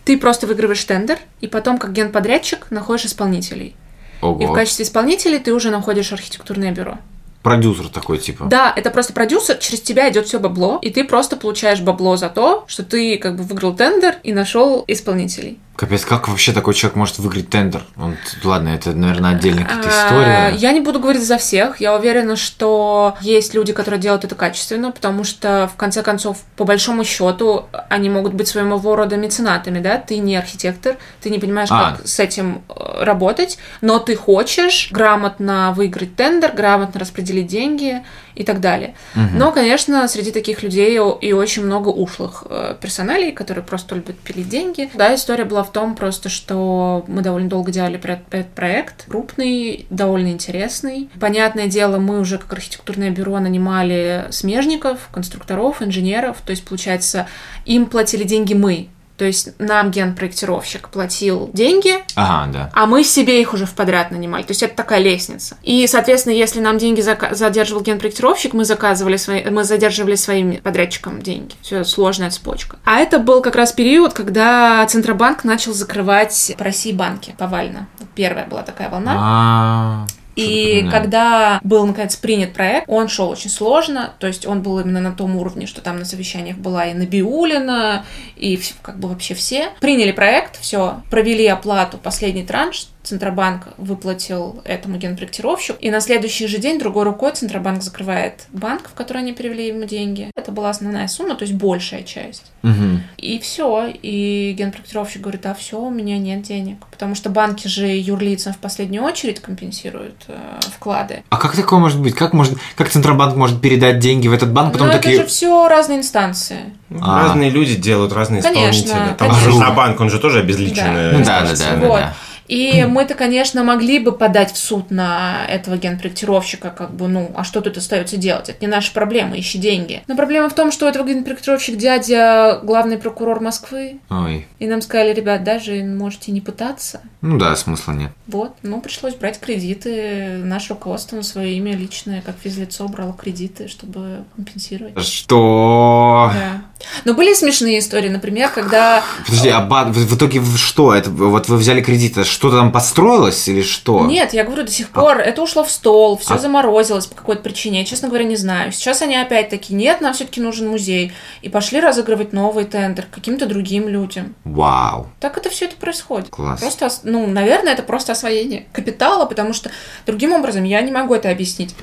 [0.05, 3.75] Ты просто выигрываешь тендер, и потом, как генподрядчик, находишь исполнителей.
[4.21, 4.53] И в Ого.
[4.53, 6.99] качестве исполнителей ты уже находишь архитектурное бюро.
[7.43, 8.47] Продюсер такой, типа.
[8.47, 12.29] Да, это просто продюсер, через тебя идет все бабло, и ты просто получаешь бабло за
[12.29, 15.59] то, что ты как бы выиграл тендер и нашел исполнителей.
[15.79, 17.85] Капец, как вообще такой человек может выиграть тендер?
[17.97, 20.57] Он, ладно, это, наверное, отдельная какая-то А, история.
[20.59, 21.81] Я не буду говорить за всех.
[21.81, 26.65] Я уверена, что есть люди, которые делают это качественно, потому что, в конце концов, по
[26.65, 29.99] большому счету, они могут быть своего рода меценатами, да?
[29.99, 31.93] Ты не архитектор, ты не понимаешь, А.
[31.93, 38.03] как с этим э, работать, но ты хочешь грамотно выиграть тендер, грамотно распределить деньги
[38.39, 38.95] и так далее.
[39.35, 44.49] Но, конечно, среди таких людей и очень много ушлых э, персоналей, которые просто любят пилить
[44.49, 44.89] деньги.
[44.95, 49.07] Да, история была в том просто, что мы довольно долго делали этот проект.
[49.09, 51.11] Крупный, довольно интересный.
[51.19, 56.39] Понятное дело, мы уже как архитектурное бюро нанимали смежников, конструкторов, инженеров.
[56.45, 57.27] То есть, получается,
[57.67, 58.89] им платили деньги мы.
[59.19, 62.71] То есть нам генпроектировщик платил деньги, Ага, да.
[62.73, 64.45] а мы себе их уже в подряд нанимали.
[64.45, 65.57] То есть это такая лестница.
[65.65, 71.55] И, соответственно, если нам деньги задерживал генпроектировщик, мы заказывали свои, мы задерживали своим подрядчикам деньги.
[71.63, 72.79] Все сложная цепочка.
[72.85, 77.89] А это был как раз период, когда Центробанк начал закрывать по России банки повально.
[78.15, 79.15] Первая была такая волна.
[79.17, 80.07] А,
[80.39, 85.01] И когда был, наконец, принят проект, он шел очень сложно, то есть он был именно
[85.01, 88.05] на том уровне, что там на совещаниях была и Набиулина,
[88.37, 89.71] и как бы вообще все.
[89.81, 96.59] Приняли проект, все, провели оплату, последний транш, Центробанк выплатил этому генпроектировщику, и на следующий же
[96.59, 100.31] день другой рукой Центробанк закрывает банк, в который они перевели ему деньги.
[100.37, 102.53] Это была основная сумма, то есть большая часть.
[102.63, 103.03] Мгм.
[103.17, 103.87] И все.
[104.03, 106.77] И генпроектировщик говорит, а все, у меня нет денег.
[106.91, 110.37] Потому что банки же юрлицам в последнюю очередь компенсируют э,
[110.77, 111.23] вклады.
[111.31, 112.15] А как такое может быть?
[112.15, 115.15] Как может, как Центробанк может передать деньги в этот банк, потом Но такие...
[115.15, 116.75] это же все разные инстанции.
[117.01, 117.23] А.
[117.23, 119.15] Разные люди делают разные Конечно, исполнители.
[119.17, 119.51] Там конечно.
[119.53, 121.71] Центробанк, он же тоже обезличенная Ну да, да, инстанция.
[121.71, 122.01] да, да, Вот.
[122.01, 122.15] да.
[122.49, 127.45] И мы-то, конечно, могли бы подать в суд на этого генпроектировщика, как бы, ну, а
[127.45, 128.49] что тут остается делать?
[128.49, 130.03] Это не наша проблема, ищи деньги.
[130.09, 134.47] Но проблема в том, что у этого генпроектировщик дядя главный прокурор Москвы, Ой.
[134.59, 137.03] и нам сказали, ребят, даже можете не пытаться.
[137.21, 138.13] Ну да, смысла нет.
[138.27, 140.39] Вот, ну, пришлось брать кредиты.
[140.45, 144.99] Наше руководство на свое имя личное, как физлицо, брало кредиты, чтобы компенсировать.
[145.05, 146.31] Что?
[146.33, 146.63] Да.
[147.05, 149.03] Но были смешные истории, например, когда...
[149.25, 150.95] Подожди, а бан- в, итоге что?
[150.95, 154.07] Это вот вы взяли кредит, это что-то там построилось или что?
[154.07, 157.43] Нет, я говорю, до сих пор это ушло в стол, все А- заморозилось по какой-то
[157.43, 157.81] причине.
[157.81, 158.73] Я, честно говоря, не знаю.
[158.73, 161.13] Сейчас они опять таки нет, нам все-таки нужен музей.
[161.43, 164.35] И пошли разыгрывать новый тендер каким-то другим людям.
[164.45, 165.09] Вау.
[165.21, 166.29] Так это все это происходит.
[166.31, 166.61] Класс.
[166.61, 169.71] Просто, ос- ну, наверное, это просто освоение капитала, потому что
[170.07, 171.75] другим образом я не могу это объяснить.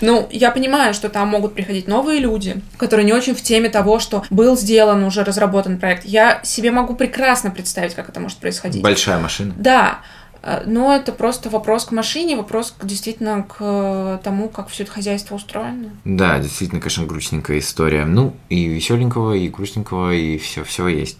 [0.00, 3.98] Ну, я понимаю, что там могут приходить новые люди, которые не очень в теме того,
[3.98, 6.04] что был сделан, уже разработан проект.
[6.04, 8.82] Я себе могу прекрасно представить, как это может происходить.
[8.82, 9.54] Большая машина.
[9.56, 10.00] Да,
[10.42, 14.92] э, но это просто вопрос к машине, вопрос действительно к э, тому, как все это
[14.92, 15.90] хозяйство устроено.
[16.04, 18.04] Да, действительно, конечно, грустненькая история.
[18.04, 21.18] Ну, и веселенького, и грустненького, и все, все есть.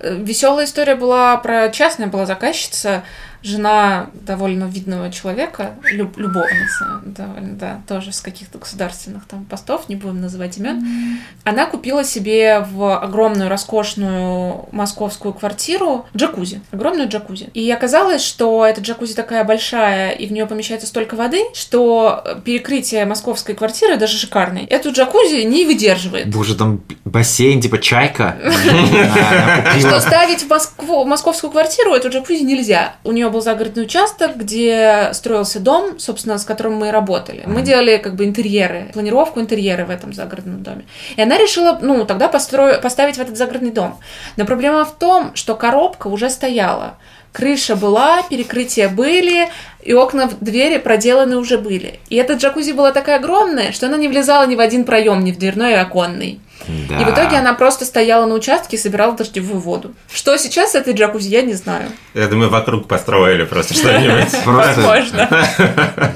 [0.00, 3.02] Веселая история была про частная была заказчица,
[3.42, 9.96] жена довольно видного человека, люб- любовница, довольно, да, тоже с каких-то государственных там постов, не
[9.96, 11.18] будем называть имен.
[11.44, 17.50] Она купила себе в огромную роскошную московскую квартиру джакузи, огромную джакузи.
[17.54, 23.04] И оказалось, что эта джакузи такая большая, и в нее помещается столько воды, что перекрытие
[23.06, 26.28] московской квартиры, даже шикарной, эту джакузи не выдерживает.
[26.30, 28.36] Боже, там бассейн, типа чайка.
[29.78, 32.96] Что ставить в московскую квартиру эту джакузи нельзя.
[33.04, 37.42] У нее был загородный участок, где строился дом, собственно, с которым мы и работали.
[37.44, 40.86] Мы делали как бы интерьеры, планировку интерьеры в этом загородном доме.
[41.16, 42.80] И она решила, ну, тогда постро...
[42.82, 43.98] поставить в этот загородный дом.
[44.38, 46.96] Но проблема в том, что коробка уже стояла.
[47.32, 49.50] Крыша была, перекрытия были,
[49.82, 52.00] и окна в двери проделаны уже были.
[52.08, 55.32] И эта джакузи была такая огромная, что она не влезала ни в один проем, ни
[55.32, 56.40] в дверной и оконный.
[56.88, 57.00] Да.
[57.00, 59.94] И в итоге она просто стояла на участке и собирала дождевую воду.
[60.12, 61.90] Что сейчас с этой джакузи, я не знаю.
[62.14, 64.32] Я думаю, вокруг построили просто что-нибудь.
[64.44, 65.28] Возможно.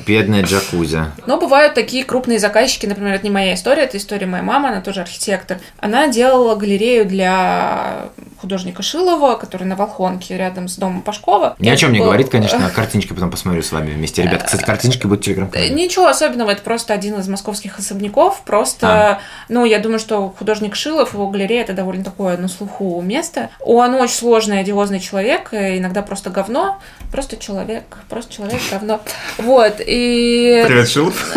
[0.07, 1.05] бедная джакузи.
[1.27, 4.81] Но бывают такие крупные заказчики, например, это не моя история, это история моей мамы, она
[4.81, 5.59] тоже архитектор.
[5.79, 8.07] Она делала галерею для
[8.41, 11.57] художника Шилова, который на Волхонке рядом с домом Пашкова.
[11.59, 12.67] Ни о чем не говорит, конечно.
[12.67, 14.23] а Картиночки потом посмотрю с вами вместе.
[14.23, 15.71] Ребят, кстати, картиночки будут в телеграм-канале.
[15.71, 18.43] Ничего особенного, это просто один из московских особняков.
[18.45, 19.19] Просто, А.
[19.49, 23.51] ну, я думаю, что художник Шилов, его галерея, это довольно такое на слуху место.
[23.61, 26.79] Он очень сложный, одиозный человек, э, иногда просто говно.
[27.11, 29.01] Просто человек, просто человек, говно.
[29.39, 30.65] Вот, и...
[30.67, 31.37] Привет, Шилов.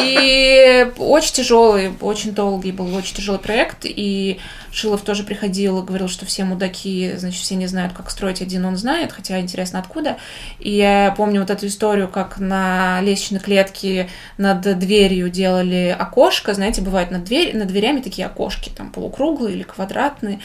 [0.00, 3.78] И очень тяжелый, очень долгий был, очень тяжелый проект.
[3.82, 4.40] И
[4.72, 8.64] Шилов тоже приходил и говорил, что все мудаки, значит, все не знают, как строить, один
[8.64, 10.16] он знает, хотя интересно откуда.
[10.58, 16.54] И я помню вот эту историю, как на лестничной клетке над дверью делали окошко.
[16.54, 20.40] Знаете, бывают над, дверь, над дверями такие окошки, там полукруглые или квадратные.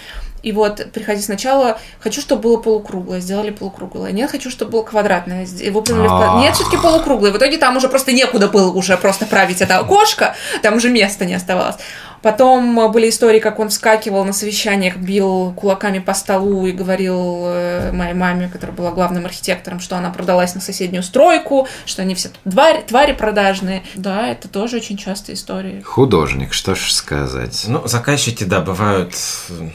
[0.46, 4.12] И вот приходи сначала, хочу, чтобы было полукруглое, сделали полукруглое.
[4.12, 5.48] Нет, хочу, чтобы было квадратное.
[5.72, 6.40] Выполнили в.
[6.40, 7.32] Нет, все-таки полукруглое.
[7.32, 11.26] В итоге там уже просто некуда было уже просто править это окошко, там уже места
[11.26, 11.78] не оставалось.
[12.26, 17.44] Потом э, были истории, как он вскакивал на совещаниях, бил кулаками по столу и говорил
[17.46, 22.16] э, моей маме, которая была главным архитектором, что она продалась на соседнюю стройку, что они
[22.16, 23.84] все твари, твари продажные.
[23.94, 25.84] Да, это тоже очень частая история.
[25.84, 27.66] Художник, что ж сказать.
[27.68, 29.14] Ну, заказчики, да, бывают
[29.50, 29.70] э,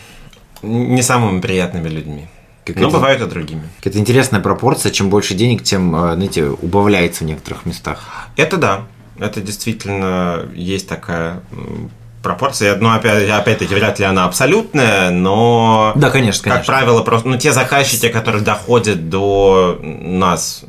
[0.63, 2.27] не самыми приятными людьми.
[2.67, 3.63] Но Какая-то- бывают и другими.
[3.77, 4.91] Какая-то интересная пропорция.
[4.91, 8.29] Чем больше денег, тем, знаете, убавляется в некоторых местах.
[8.35, 8.87] Это да.
[9.21, 11.43] Это действительно есть такая
[12.23, 12.77] пропорция.
[12.77, 15.93] Но опять, опять-таки, вряд ли она абсолютная, но...
[15.97, 20.63] Да, конечно, Как правило, просто, ну, те заказчики, которые доходят до нас,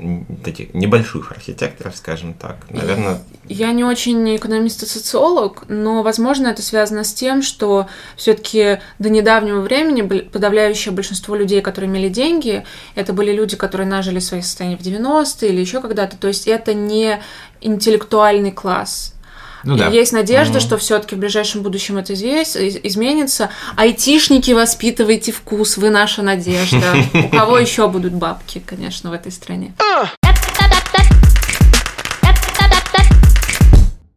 [0.44, 6.62] таких небольших архитекторов, скажем так, наверное, Я не очень экономист и социолог, но, возможно, это
[6.62, 12.64] связано с тем, что все-таки до недавнего времени подавляющее большинство людей, которые имели деньги,
[12.96, 16.16] это были люди, которые нажили свои состояния в 90-е или еще когда-то.
[16.18, 17.22] То есть это не
[17.60, 19.16] интеллектуальный класс.
[19.64, 19.88] Ну да.
[19.88, 23.50] Есть надежда, что все-таки в ближайшем будущем это извес- из- изменится.
[23.76, 26.96] Айтишники, воспитывайте вкус, вы наша надежда.
[27.14, 29.74] У кого еще будут бабки, конечно, в этой стране?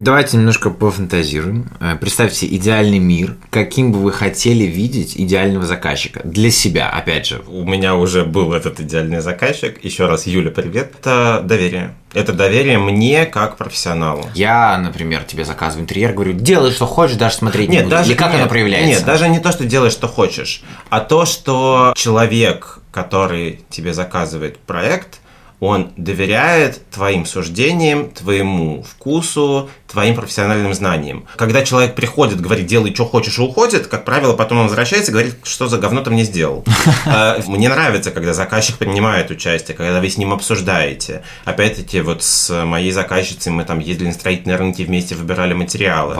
[0.05, 1.71] Давайте немножко пофантазируем.
[1.81, 6.21] Э, Представьте идеальный мир, каким бы вы хотели видеть идеального заказчика.
[6.25, 7.43] Для себя, опять же.
[7.49, 9.83] У меня уже был этот идеальный заказчик.
[9.83, 10.93] Еще раз, Юля, привет.
[11.01, 11.95] Это доверие.
[12.13, 14.27] Это доверие мне как профессионалу.
[14.35, 17.97] Я, например, тебе заказываю интерьер, говорю, делай, что хочешь, даже смотреть не Нет, буду.
[17.97, 18.87] даже Или как нет, оно проявляется?
[18.91, 24.59] Нет, даже не то, что делаешь, что хочешь, а то, что человек, который тебе заказывает
[24.59, 25.21] проект,
[25.65, 31.25] он доверяет твоим суждениям, твоему вкусу, твоим профессиональным знаниям.
[31.37, 35.15] Когда человек приходит, говорит, делай, что хочешь, и уходит, как правило, потом он возвращается и
[35.15, 36.65] говорит, что за говно ты мне сделал.
[37.07, 41.23] Э, Мне нравится, когда заказчик принимает участие, когда вы с ним обсуждаете.
[41.45, 46.17] Опять-таки, вот с моей заказчицей мы там ездили на строительные рынки, вместе выбирали материалы.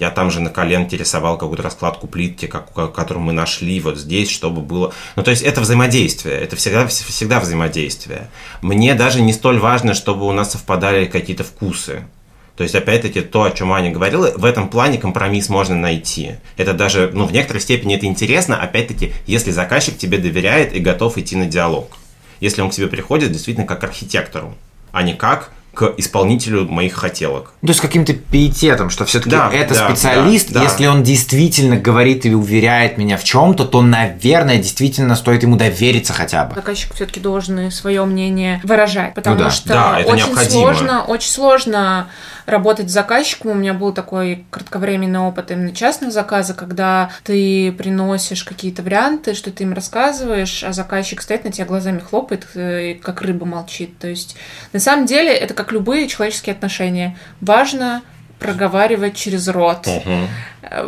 [0.00, 4.62] Я там же на коленке рисовал какую-то раскладку плитки, которую мы нашли вот здесь, чтобы
[4.62, 4.92] было...
[5.16, 8.30] Ну, то есть это взаимодействие, это всегда, всегда взаимодействие.
[8.62, 12.04] Мне даже не столь важно, чтобы у нас совпадали какие-то вкусы.
[12.56, 16.32] То есть, опять-таки, то, о чем Аня говорила, в этом плане компромисс можно найти.
[16.56, 21.18] Это даже, ну, в некоторой степени это интересно, опять-таки, если заказчик тебе доверяет и готов
[21.18, 21.96] идти на диалог.
[22.40, 24.56] Если он к тебе приходит действительно как к архитектору,
[24.90, 27.52] а не как к исполнителю моих хотелок.
[27.62, 30.64] Ну, То есть каким-то пиететом, что все-таки Да, это да, специалист, да, да.
[30.64, 36.12] если он действительно говорит и уверяет меня в чем-то, то, наверное, действительно стоит ему довериться
[36.12, 36.54] хотя бы.
[36.56, 39.50] Заказчик все-таки должен свое мнение выражать, потому Ну да.
[39.50, 40.50] что Да, это очень необходимо.
[40.60, 42.08] сложно, очень сложно
[42.48, 43.50] работать с заказчиком.
[43.50, 49.52] У меня был такой кратковременный опыт именно частных заказа, когда ты приносишь какие-то варианты, что
[49.52, 53.98] ты им рассказываешь, а заказчик стоит на тебя глазами хлопает, э, и как рыба молчит.
[53.98, 54.36] То есть
[54.72, 57.18] на самом деле это как любые человеческие отношения.
[57.40, 58.02] Важно
[58.38, 59.86] проговаривать через рот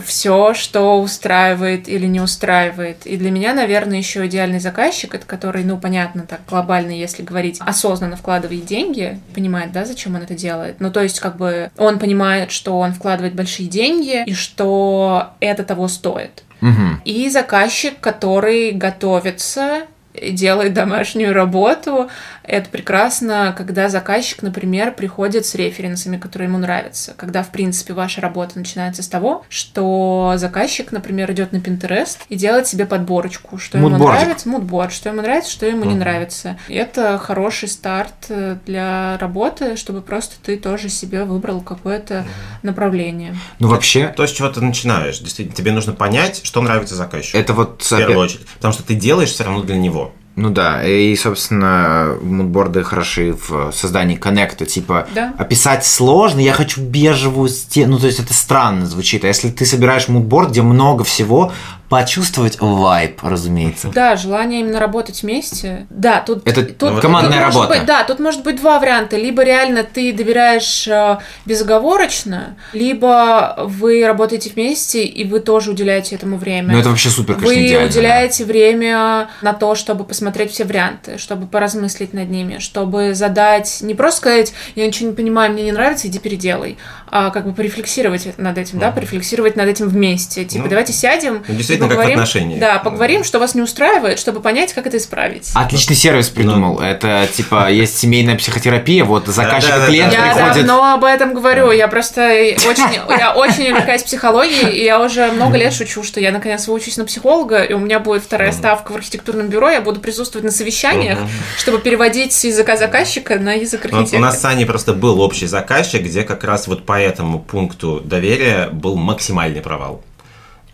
[0.05, 3.07] все, что устраивает или не устраивает.
[3.07, 7.59] И для меня, наверное, еще идеальный заказчик, это который, ну, понятно, так глобально, если говорить,
[7.61, 10.77] осознанно вкладывает деньги, понимает, да, зачем он это делает.
[10.81, 15.65] Ну, то есть, как бы, он понимает, что он вкладывает большие деньги и что это
[15.65, 16.45] того стоит.
[16.61, 17.01] Мгм.
[17.05, 19.83] И заказчик, который готовится
[20.15, 22.11] делает домашнюю работу.
[22.43, 27.15] Это прекрасно, когда заказчик, например, приходит с референсами, которые ему нравятся.
[27.17, 32.35] Когда, в принципе, ваша работа начинается с того, что заказчик, например, идет на Pinterest и
[32.35, 34.21] делает себе подборочку, что ему Мудбордик.
[34.21, 36.59] нравится, мудборд, что ему нравится, что ему не нравится.
[36.69, 42.27] И это хороший старт э, для работы, чтобы просто ты тоже себе выбрал какое-то
[42.63, 43.37] направление.
[43.61, 45.21] Ну, вообще, То, с чего ты начинаешь.
[45.21, 47.39] Действительно, тебе нужно понять, что нравится заказчику.
[47.39, 47.83] это вот...
[47.83, 48.47] в первую очередь.
[48.47, 50.10] Потому что ты делаешь все равно для него.
[50.41, 55.35] Ну да, и, собственно, мудборды хороши в создании коннекта, типа Да.
[55.37, 59.67] описать сложно, я хочу бежевую стену, ну то есть это странно звучит, а если ты
[59.67, 61.53] собираешь мудборд, где много всего,
[61.91, 63.89] почувствовать вайб, разумеется.
[63.93, 65.87] Да, желание именно работать вместе.
[65.91, 67.69] Да, тут, Это тут командная тут работа.
[67.75, 69.17] быть- да, тут может быть два варианта.
[69.17, 76.37] Либо реально ты доверяешь э, безоговорочно, либо вы работаете вместе, и вы тоже уделяете этому
[76.37, 76.73] время.
[76.73, 77.89] Ну это вообще супер, конечно, Вы идеально.
[77.89, 83.95] уделяете время на то, чтобы посмотреть все варианты, чтобы поразмыслить над ними, чтобы задать, не
[83.95, 86.79] просто сказать, я ничего не понимаю, мне не нравится, иди переделай,
[87.11, 90.45] а как бы порефлексировать над этим, да, порефлексировать над этим вместе.
[90.45, 92.19] Типа, Ну, давайте сядем ну, и действительно, как в поговорим.
[92.19, 92.61] отношениях.
[92.61, 95.51] Да, поговорим, что вас не устраивает, чтобы понять, как это исправить.
[95.55, 96.79] Отличный сервис придумал.
[96.81, 99.87] Это типа есть семейная психотерапия, вот заказчик Да-да-да.
[99.87, 100.55] и клиент Я приходит.
[100.67, 101.71] давно об этом говорю.
[101.73, 106.33] Я просто очень, я очень увлекаюсь психологией, и я уже много лет шучу, что я
[106.33, 109.71] наконец выучусь на психолога, и у меня будет вторая ставка в архитектурном бюро.
[109.71, 111.19] Я буду присутствовать на совещаниях,
[111.59, 114.19] чтобы переводить с языка заказчика на язык Вот архитектора.
[114.19, 118.01] у нас с Аней просто был общий заказчик, где как раз вот по этому пункту
[118.05, 120.03] доверия был максимальный провал.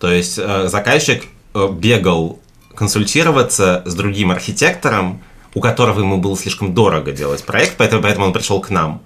[0.06, 2.38] То есть э, заказчик э, бегал
[2.76, 5.20] консультироваться с другим архитектором,
[5.52, 9.02] у которого ему было слишком дорого делать проект, поэтому, поэтому он пришел к нам.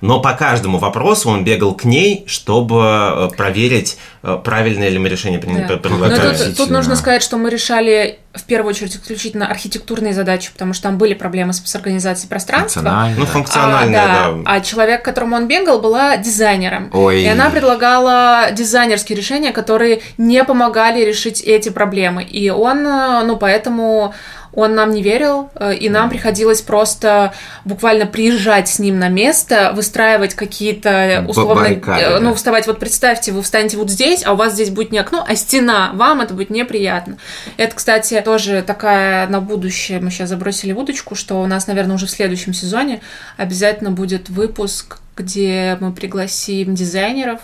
[0.00, 5.08] Но по каждому вопросу он бегал к ней, чтобы э, проверить, э, правильное ли мы
[5.08, 5.76] решение Да.
[5.76, 6.36] предлагаем.
[6.36, 10.84] тут, тут нужно сказать, что мы решали в первую очередь исключительно архитектурные задачи, потому что
[10.84, 12.80] там были проблемы с, с организацией пространства.
[13.16, 13.26] Ну, да.
[13.26, 14.42] функциональное, а, да.
[14.46, 16.90] А человек, к которому он бегал, была дизайнером.
[16.92, 17.22] Ой.
[17.22, 22.22] И она предлагала дизайнерские решения, которые не помогали решить эти проблемы.
[22.22, 24.14] И он, э, ну, поэтому
[24.52, 27.32] он нам не верил, э, и нам приходилось просто
[27.64, 33.32] буквально приезжать с ним на место, выстраивать какие-то условно, баррикады, э, ну, вставать, вот представьте,
[33.32, 36.34] вы встанете вот здесь, а у вас здесь будет не окно, а стена, вам это
[36.34, 37.16] будет неприятно.
[37.56, 42.06] Это, кстати, тоже такая на будущее, мы сейчас забросили удочку, что у нас, наверное, уже
[42.06, 43.00] в следующем сезоне
[43.36, 47.40] обязательно будет выпуск где мы пригласим дизайнеров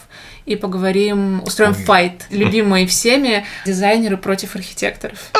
[0.47, 5.31] и поговорим, устроим файт, любимые всеми дизайнеры против архитекторов.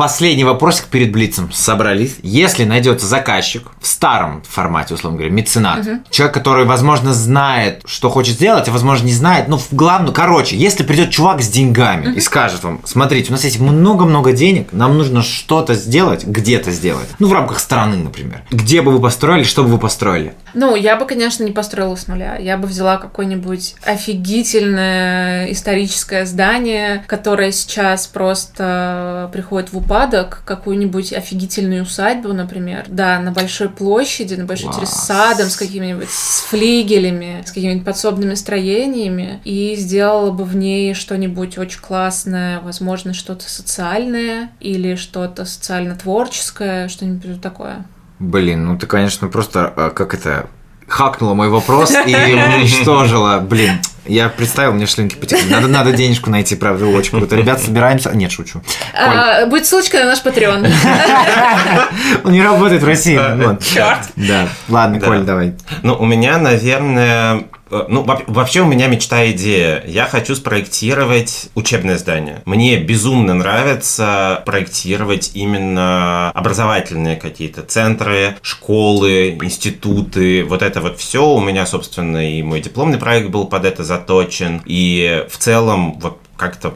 [0.00, 1.52] Последний вопросик перед Блицем.
[1.52, 2.16] Собрались.
[2.22, 8.36] Если найдется заказчик в старом формате, условно говоря, меценат, человек, который, возможно, знает, что хочет
[8.36, 12.20] сделать, а, возможно, не знает, ну, в главном, короче, если придет чувак с деньгами и
[12.20, 17.28] скажет вам, смотрите, у нас есть много-много денег, нам нужно что-то сделать, где-то сделать, ну,
[17.28, 18.40] в рамках страны, например.
[18.50, 20.32] Где бы вы построили, что бы вы построили?
[20.54, 22.36] Ну, я бы, конечно, не построила с нуля.
[22.36, 31.82] Я бы взяла какое-нибудь офигительное историческое здание, которое сейчас просто приходит в упадок, какую-нибудь офигительную
[31.82, 32.84] усадьбу, например.
[32.88, 38.34] Да, на большой площади, на большой с садом, с какими-нибудь с флигелями, с какими-нибудь подсобными
[38.34, 39.40] строениями.
[39.44, 47.40] И сделала бы в ней что-нибудь очень классное, возможно, что-то социальное или что-то социально-творческое, что-нибудь
[47.40, 47.84] такое.
[48.20, 50.46] Блин, ну ты, конечно, просто, а, как это,
[50.86, 53.38] хакнула мой вопрос и уничтожила.
[53.40, 55.50] Блин, я представил, мне шлинки потекли.
[55.50, 57.34] Надо, надо денежку найти, правда, очень круто.
[57.34, 58.10] Ребят, собираемся.
[58.10, 58.60] Нет, шучу.
[58.94, 60.70] А, будет ссылочка на наш Patreon.
[62.24, 63.18] Он не работает в России.
[63.62, 64.10] Черт.
[64.16, 64.48] Да.
[64.68, 65.00] Ладно.
[65.00, 65.54] Коль, давай.
[65.82, 69.82] Ну, у меня, наверное, ну, во- вообще у меня мечта идея.
[69.86, 72.42] Я хочу спроектировать учебное здание.
[72.44, 80.44] Мне безумно нравится проектировать именно образовательные какие-то центры, школы, институты.
[80.44, 81.26] Вот это вот все.
[81.26, 84.62] У меня, собственно, и мой дипломный проект был под это заточен.
[84.64, 86.74] И в целом вот как-то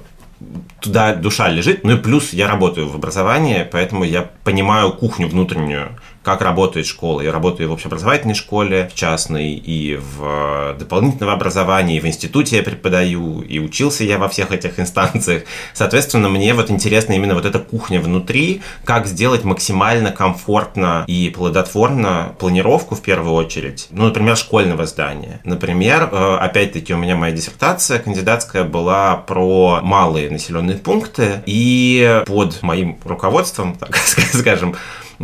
[0.80, 1.84] туда душа лежит.
[1.84, 7.20] Ну и плюс я работаю в образовании, поэтому я понимаю кухню внутреннюю, как работает школа.
[7.20, 12.56] Я работаю в общеобразовательной школе, в частной, и в э, дополнительном образовании, и в институте
[12.56, 15.42] я преподаю, и учился я во всех этих инстанциях.
[15.74, 22.34] Соответственно, мне вот интересна именно вот эта кухня внутри, как сделать максимально комфортно и плодотворно
[22.38, 23.88] планировку в первую очередь.
[23.90, 25.40] Ну, например, школьного здания.
[25.44, 32.62] Например, э, опять-таки у меня моя диссертация кандидатская была про малые населенные пункты, и под
[32.62, 34.74] моим руководством, так скажем,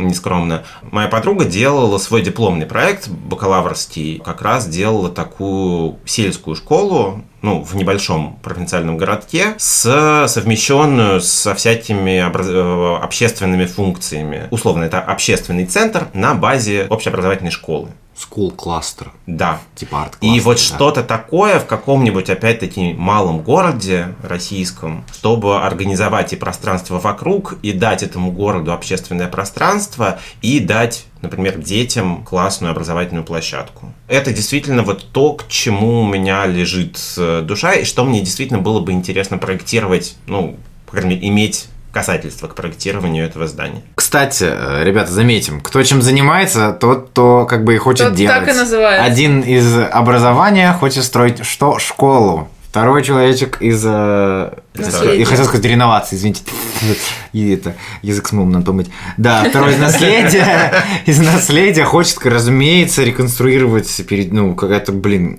[0.07, 0.63] нескромно.
[0.81, 7.75] Моя подруга делала свой дипломный проект бакалаврский, как раз делала такую сельскую школу, ну, в
[7.75, 14.47] небольшом провинциальном городке, с совмещенную со всякими образ- э, общественными функциями.
[14.51, 17.89] Условно, это общественный центр на базе общеобразовательной школы.
[18.21, 19.09] School cluster.
[19.25, 19.59] Да.
[19.75, 26.35] Типа арт И вот что-то такое в каком-нибудь, опять-таки, малом городе российском, чтобы организовать и
[26.35, 33.93] пространство вокруг, и дать этому городу общественное пространство, и дать, например, детям классную образовательную площадку.
[34.07, 38.59] Это действительно вот то, к чему у меня лежит э, душа, и что мне действительно
[38.59, 43.81] было бы интересно проектировать, ну, по крайней мере, иметь касательство к проектированию этого здания.
[43.95, 48.39] Кстати, э, ребята, заметим, кто чем занимается, тот, то как бы и хочет Тот делать.
[48.45, 49.05] так и называется.
[49.05, 51.79] Один из образования хочет строить что?
[51.79, 52.49] Школу.
[52.71, 53.83] Второй человечек из...
[53.85, 55.19] э, Наследия.
[55.19, 56.43] Я хотел сказать реновации, извините.
[57.33, 58.89] И это, язык с надо помыть.
[59.17, 60.73] Да, второй из наследия,
[61.05, 65.37] из наследия хочет, разумеется, реконструировать, перед, ну, какая-то, блин...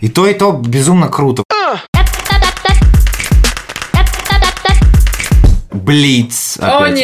[0.00, 1.42] И то, и то безумно круто.
[5.88, 6.58] Блиц.
[6.60, 6.98] О, опять.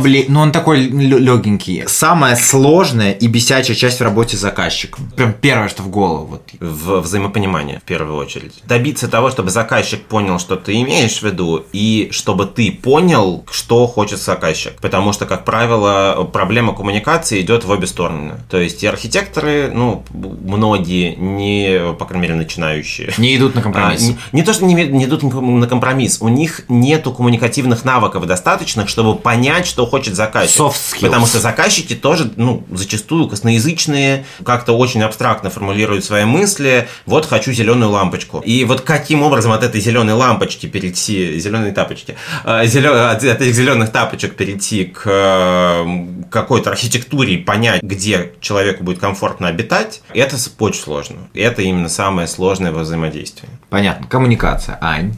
[0.00, 1.84] бли- Ну, он такой легенький.
[1.86, 5.10] Самая сложная и бесячая часть в работе с заказчиком.
[5.16, 6.26] Прям первое, что в голову.
[6.26, 6.42] Вот.
[6.60, 8.52] в взаимопонимание в первую очередь.
[8.64, 13.86] Добиться того, чтобы заказчик понял, что ты имеешь в виду, и чтобы ты понял, что
[13.86, 14.74] хочет заказчик.
[14.80, 18.34] Потому что, как правило, проблема коммуникации идет в обе стороны.
[18.48, 23.64] То есть и архитекторы, ну, многие, не, по крайней мере, начинающие, Не идут на а,
[23.64, 24.02] компромисс.
[24.02, 27.95] не, не то, что не, не идут на компромисс, у них нету коммуникативных навыков
[28.26, 30.60] достаточных, чтобы понять, что хочет заказчик.
[30.60, 31.00] Soft skills.
[31.00, 36.88] Потому что заказчики тоже, ну, зачастую косноязычные, как-то очень абстрактно формулируют свои мысли.
[37.06, 38.40] Вот хочу зеленую лампочку.
[38.40, 43.54] И вот каким образом от этой зеленой лампочки перейти, зеленой тапочки, э, зелё- от этих
[43.54, 50.36] зеленых тапочек перейти к э, какой-то архитектуре и понять, где человеку будет комфортно обитать, это
[50.58, 51.16] очень сложно.
[51.34, 53.48] Это именно самое сложное во взаимодействии.
[53.70, 54.06] Понятно.
[54.06, 54.78] Коммуникация.
[54.80, 55.16] Ань.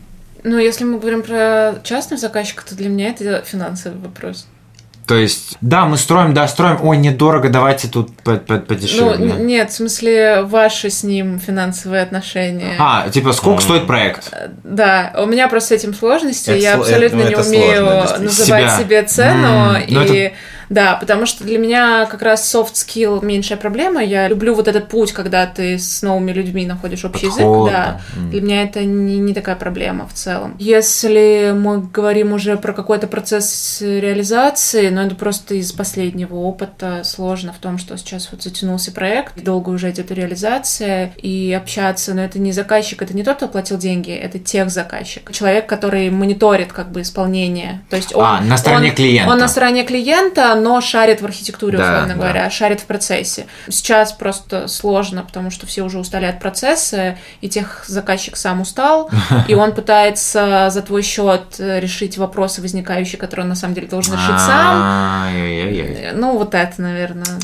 [0.48, 4.46] Ну, если мы говорим про частного заказчика, то для меня это финансовый вопрос.
[5.06, 9.30] То есть, да, мы строим, да, строим, ой, недорого, давайте тут по- по- Ну, подешевле.
[9.30, 12.74] н- нет, в смысле, ваши с ним финансовые отношения.
[12.78, 14.32] А, типа, сколько стоит проект?
[14.64, 17.76] Да, у меня просто с этим сложности, Это я абсолютно это- ну, не это умею
[18.06, 18.78] сложно, называть Себя.
[18.78, 20.36] себе цену, ну и это-
[20.68, 24.02] Да, потому что для меня как раз soft skill меньшая проблема.
[24.02, 27.72] Я люблю вот этот путь, когда ты с новыми людьми находишь общий Подход, язык.
[27.72, 28.00] Да.
[28.16, 28.22] да.
[28.30, 30.56] Для меня это не, не такая проблема в целом.
[30.58, 37.52] Если мы говорим уже про какой-то процесс реализации, но это просто из последнего опыта сложно
[37.52, 42.38] в том, что сейчас вот затянулся проект, долго уже идет реализация, и общаться, но это
[42.38, 45.30] не заказчик, это не тот, кто оплатил деньги, это тех заказчик.
[45.32, 47.82] Человек, который мониторит как бы исполнение.
[47.90, 49.32] То есть он, А, на стороне он- клиента.
[49.32, 52.14] Он на стороне клиента, но шарит в архитектуре, Да, условно да.
[52.14, 53.46] говоря, шарит в процессе.
[53.68, 59.10] Сейчас просто сложно, потому что все уже устали от процесса, и тех заказчик сам устал,
[59.48, 63.88] и он пытается за твой счет э, решить вопросы возникающие, которые он на самом деле
[63.88, 64.82] должен решить сам.
[64.82, 66.12] Ай-яй-яй.
[66.14, 67.38] Ну, вот это, наверное.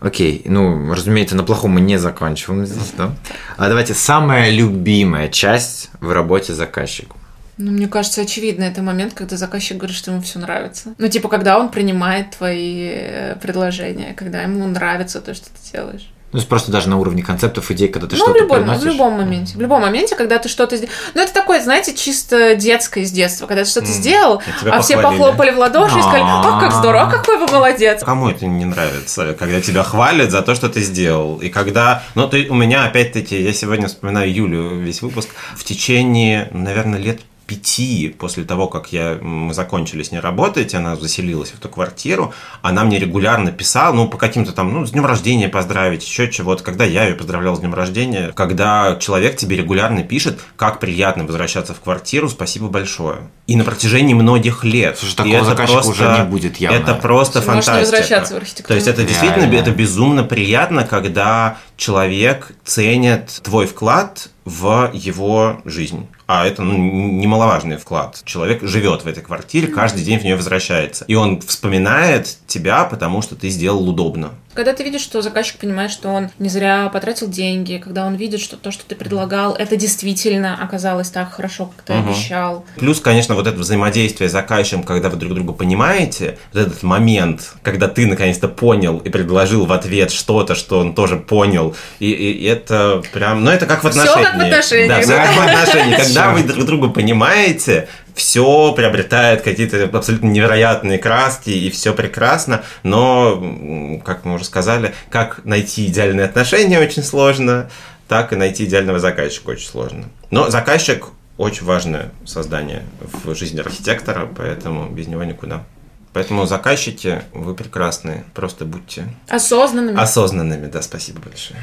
[0.00, 3.10] Окей, ну, разумеется, на плохом мы не заканчиваем здесь, да?
[3.58, 7.16] А давайте, самая любимая часть в работе заказчика.
[7.60, 10.94] Ну, мне кажется, очевидно, это момент, когда заказчик говорит, что ему все нравится.
[10.96, 16.08] Ну, типа, когда он принимает твои э, предложения, когда ему нравится то, что ты делаешь.
[16.32, 18.56] Ну, то есть просто даже на уровне концептов, идей, когда ты ну, в что-то любом,
[18.56, 18.84] в приносишь.
[18.84, 19.58] любом моменте.
[19.58, 20.92] В любом моменте, когда ты что-то сделал.
[21.14, 23.46] Ну, это такое, знаете, чисто детское из детства.
[23.46, 27.10] Когда ты что-то М, сделал, а все похлопали в ладоши и сказали, ох, как здорово,
[27.10, 28.02] какой вы молодец.
[28.04, 31.38] Кому это не нравится, когда тебя хвалят за то, что ты сделал?
[31.38, 32.04] И когда...
[32.14, 37.20] Ну, ты, у меня, опять-таки, я сегодня вспоминаю Юлю весь выпуск, в течение, наверное, лет
[37.50, 42.32] пяти после того, как я, мы закончили с ней работать, она заселилась в эту квартиру,
[42.62, 46.62] она мне регулярно писала, ну, по каким-то там, ну, с днем рождения поздравить, еще чего-то,
[46.62, 51.74] когда я ее поздравлял с днем рождения, когда человек тебе регулярно пишет, как приятно возвращаться
[51.74, 53.18] в квартиру, спасибо большое.
[53.48, 54.96] И на протяжении многих лет.
[54.96, 56.76] Слушай, такого это заказчика просто- уже не будет явно.
[56.76, 57.80] Это просто Можешь не фантастика.
[57.80, 58.68] возвращаться в архитектуру.
[58.68, 59.56] То есть это действительно Реально.
[59.56, 66.06] это безумно приятно, когда человек ценит твой вклад в его жизнь.
[66.32, 68.22] А это ну, немаловажный вклад.
[68.24, 71.04] Человек живет в этой квартире, каждый день в нее возвращается.
[71.08, 74.30] И он вспоминает тебя, потому что ты сделал удобно.
[74.52, 78.40] Когда ты видишь, что заказчик понимает, что он не зря потратил деньги, когда он видит,
[78.40, 82.08] что то, что ты предлагал, это действительно оказалось так хорошо, как ты Мгм.
[82.10, 82.64] обещал.
[82.76, 87.52] Плюс, конечно, вот это взаимодействие с заказчиком, когда вы друг друга понимаете, вот этот момент,
[87.62, 92.44] когда ты наконец-то понял и предложил в ответ что-то, что он тоже понял, и, и
[92.44, 94.32] это прям, ну это как в отношениях.
[94.32, 96.00] как в отношениях, Да, как в отношениях.
[96.04, 97.88] Когда вы друг друга понимаете,
[98.20, 105.44] все приобретает какие-то абсолютно невероятные краски, и все прекрасно, но, как мы уже сказали, как
[105.46, 107.70] найти идеальные отношения очень сложно,
[108.08, 110.04] так и найти идеального заказчика очень сложно.
[110.30, 111.06] Но заказчик
[111.38, 112.82] очень важное создание
[113.24, 115.64] в жизни архитектора, поэтому без него никуда.
[116.12, 119.98] Поэтому заказчики, вы прекрасные, просто будьте Осознанными.
[119.98, 121.58] осознанными, да, спасибо большое.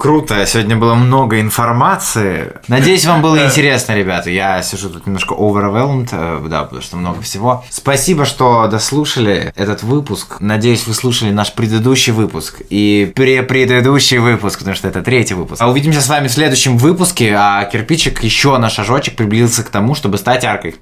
[0.00, 2.54] Круто, сегодня было много информации.
[2.68, 4.30] Надеюсь, вам было интересно, ребята.
[4.30, 7.62] Я сижу тут немножко overwhelmed, э, да, потому что много всего.
[7.68, 10.36] Спасибо, что дослушали этот выпуск.
[10.40, 15.60] Надеюсь, вы слушали наш предыдущий выпуск и предыдущий выпуск, потому что это третий выпуск.
[15.60, 19.94] А увидимся с вами в следующем выпуске, а кирпичик еще на шажочек приблизился к тому,
[19.94, 20.76] чтобы стать аркой.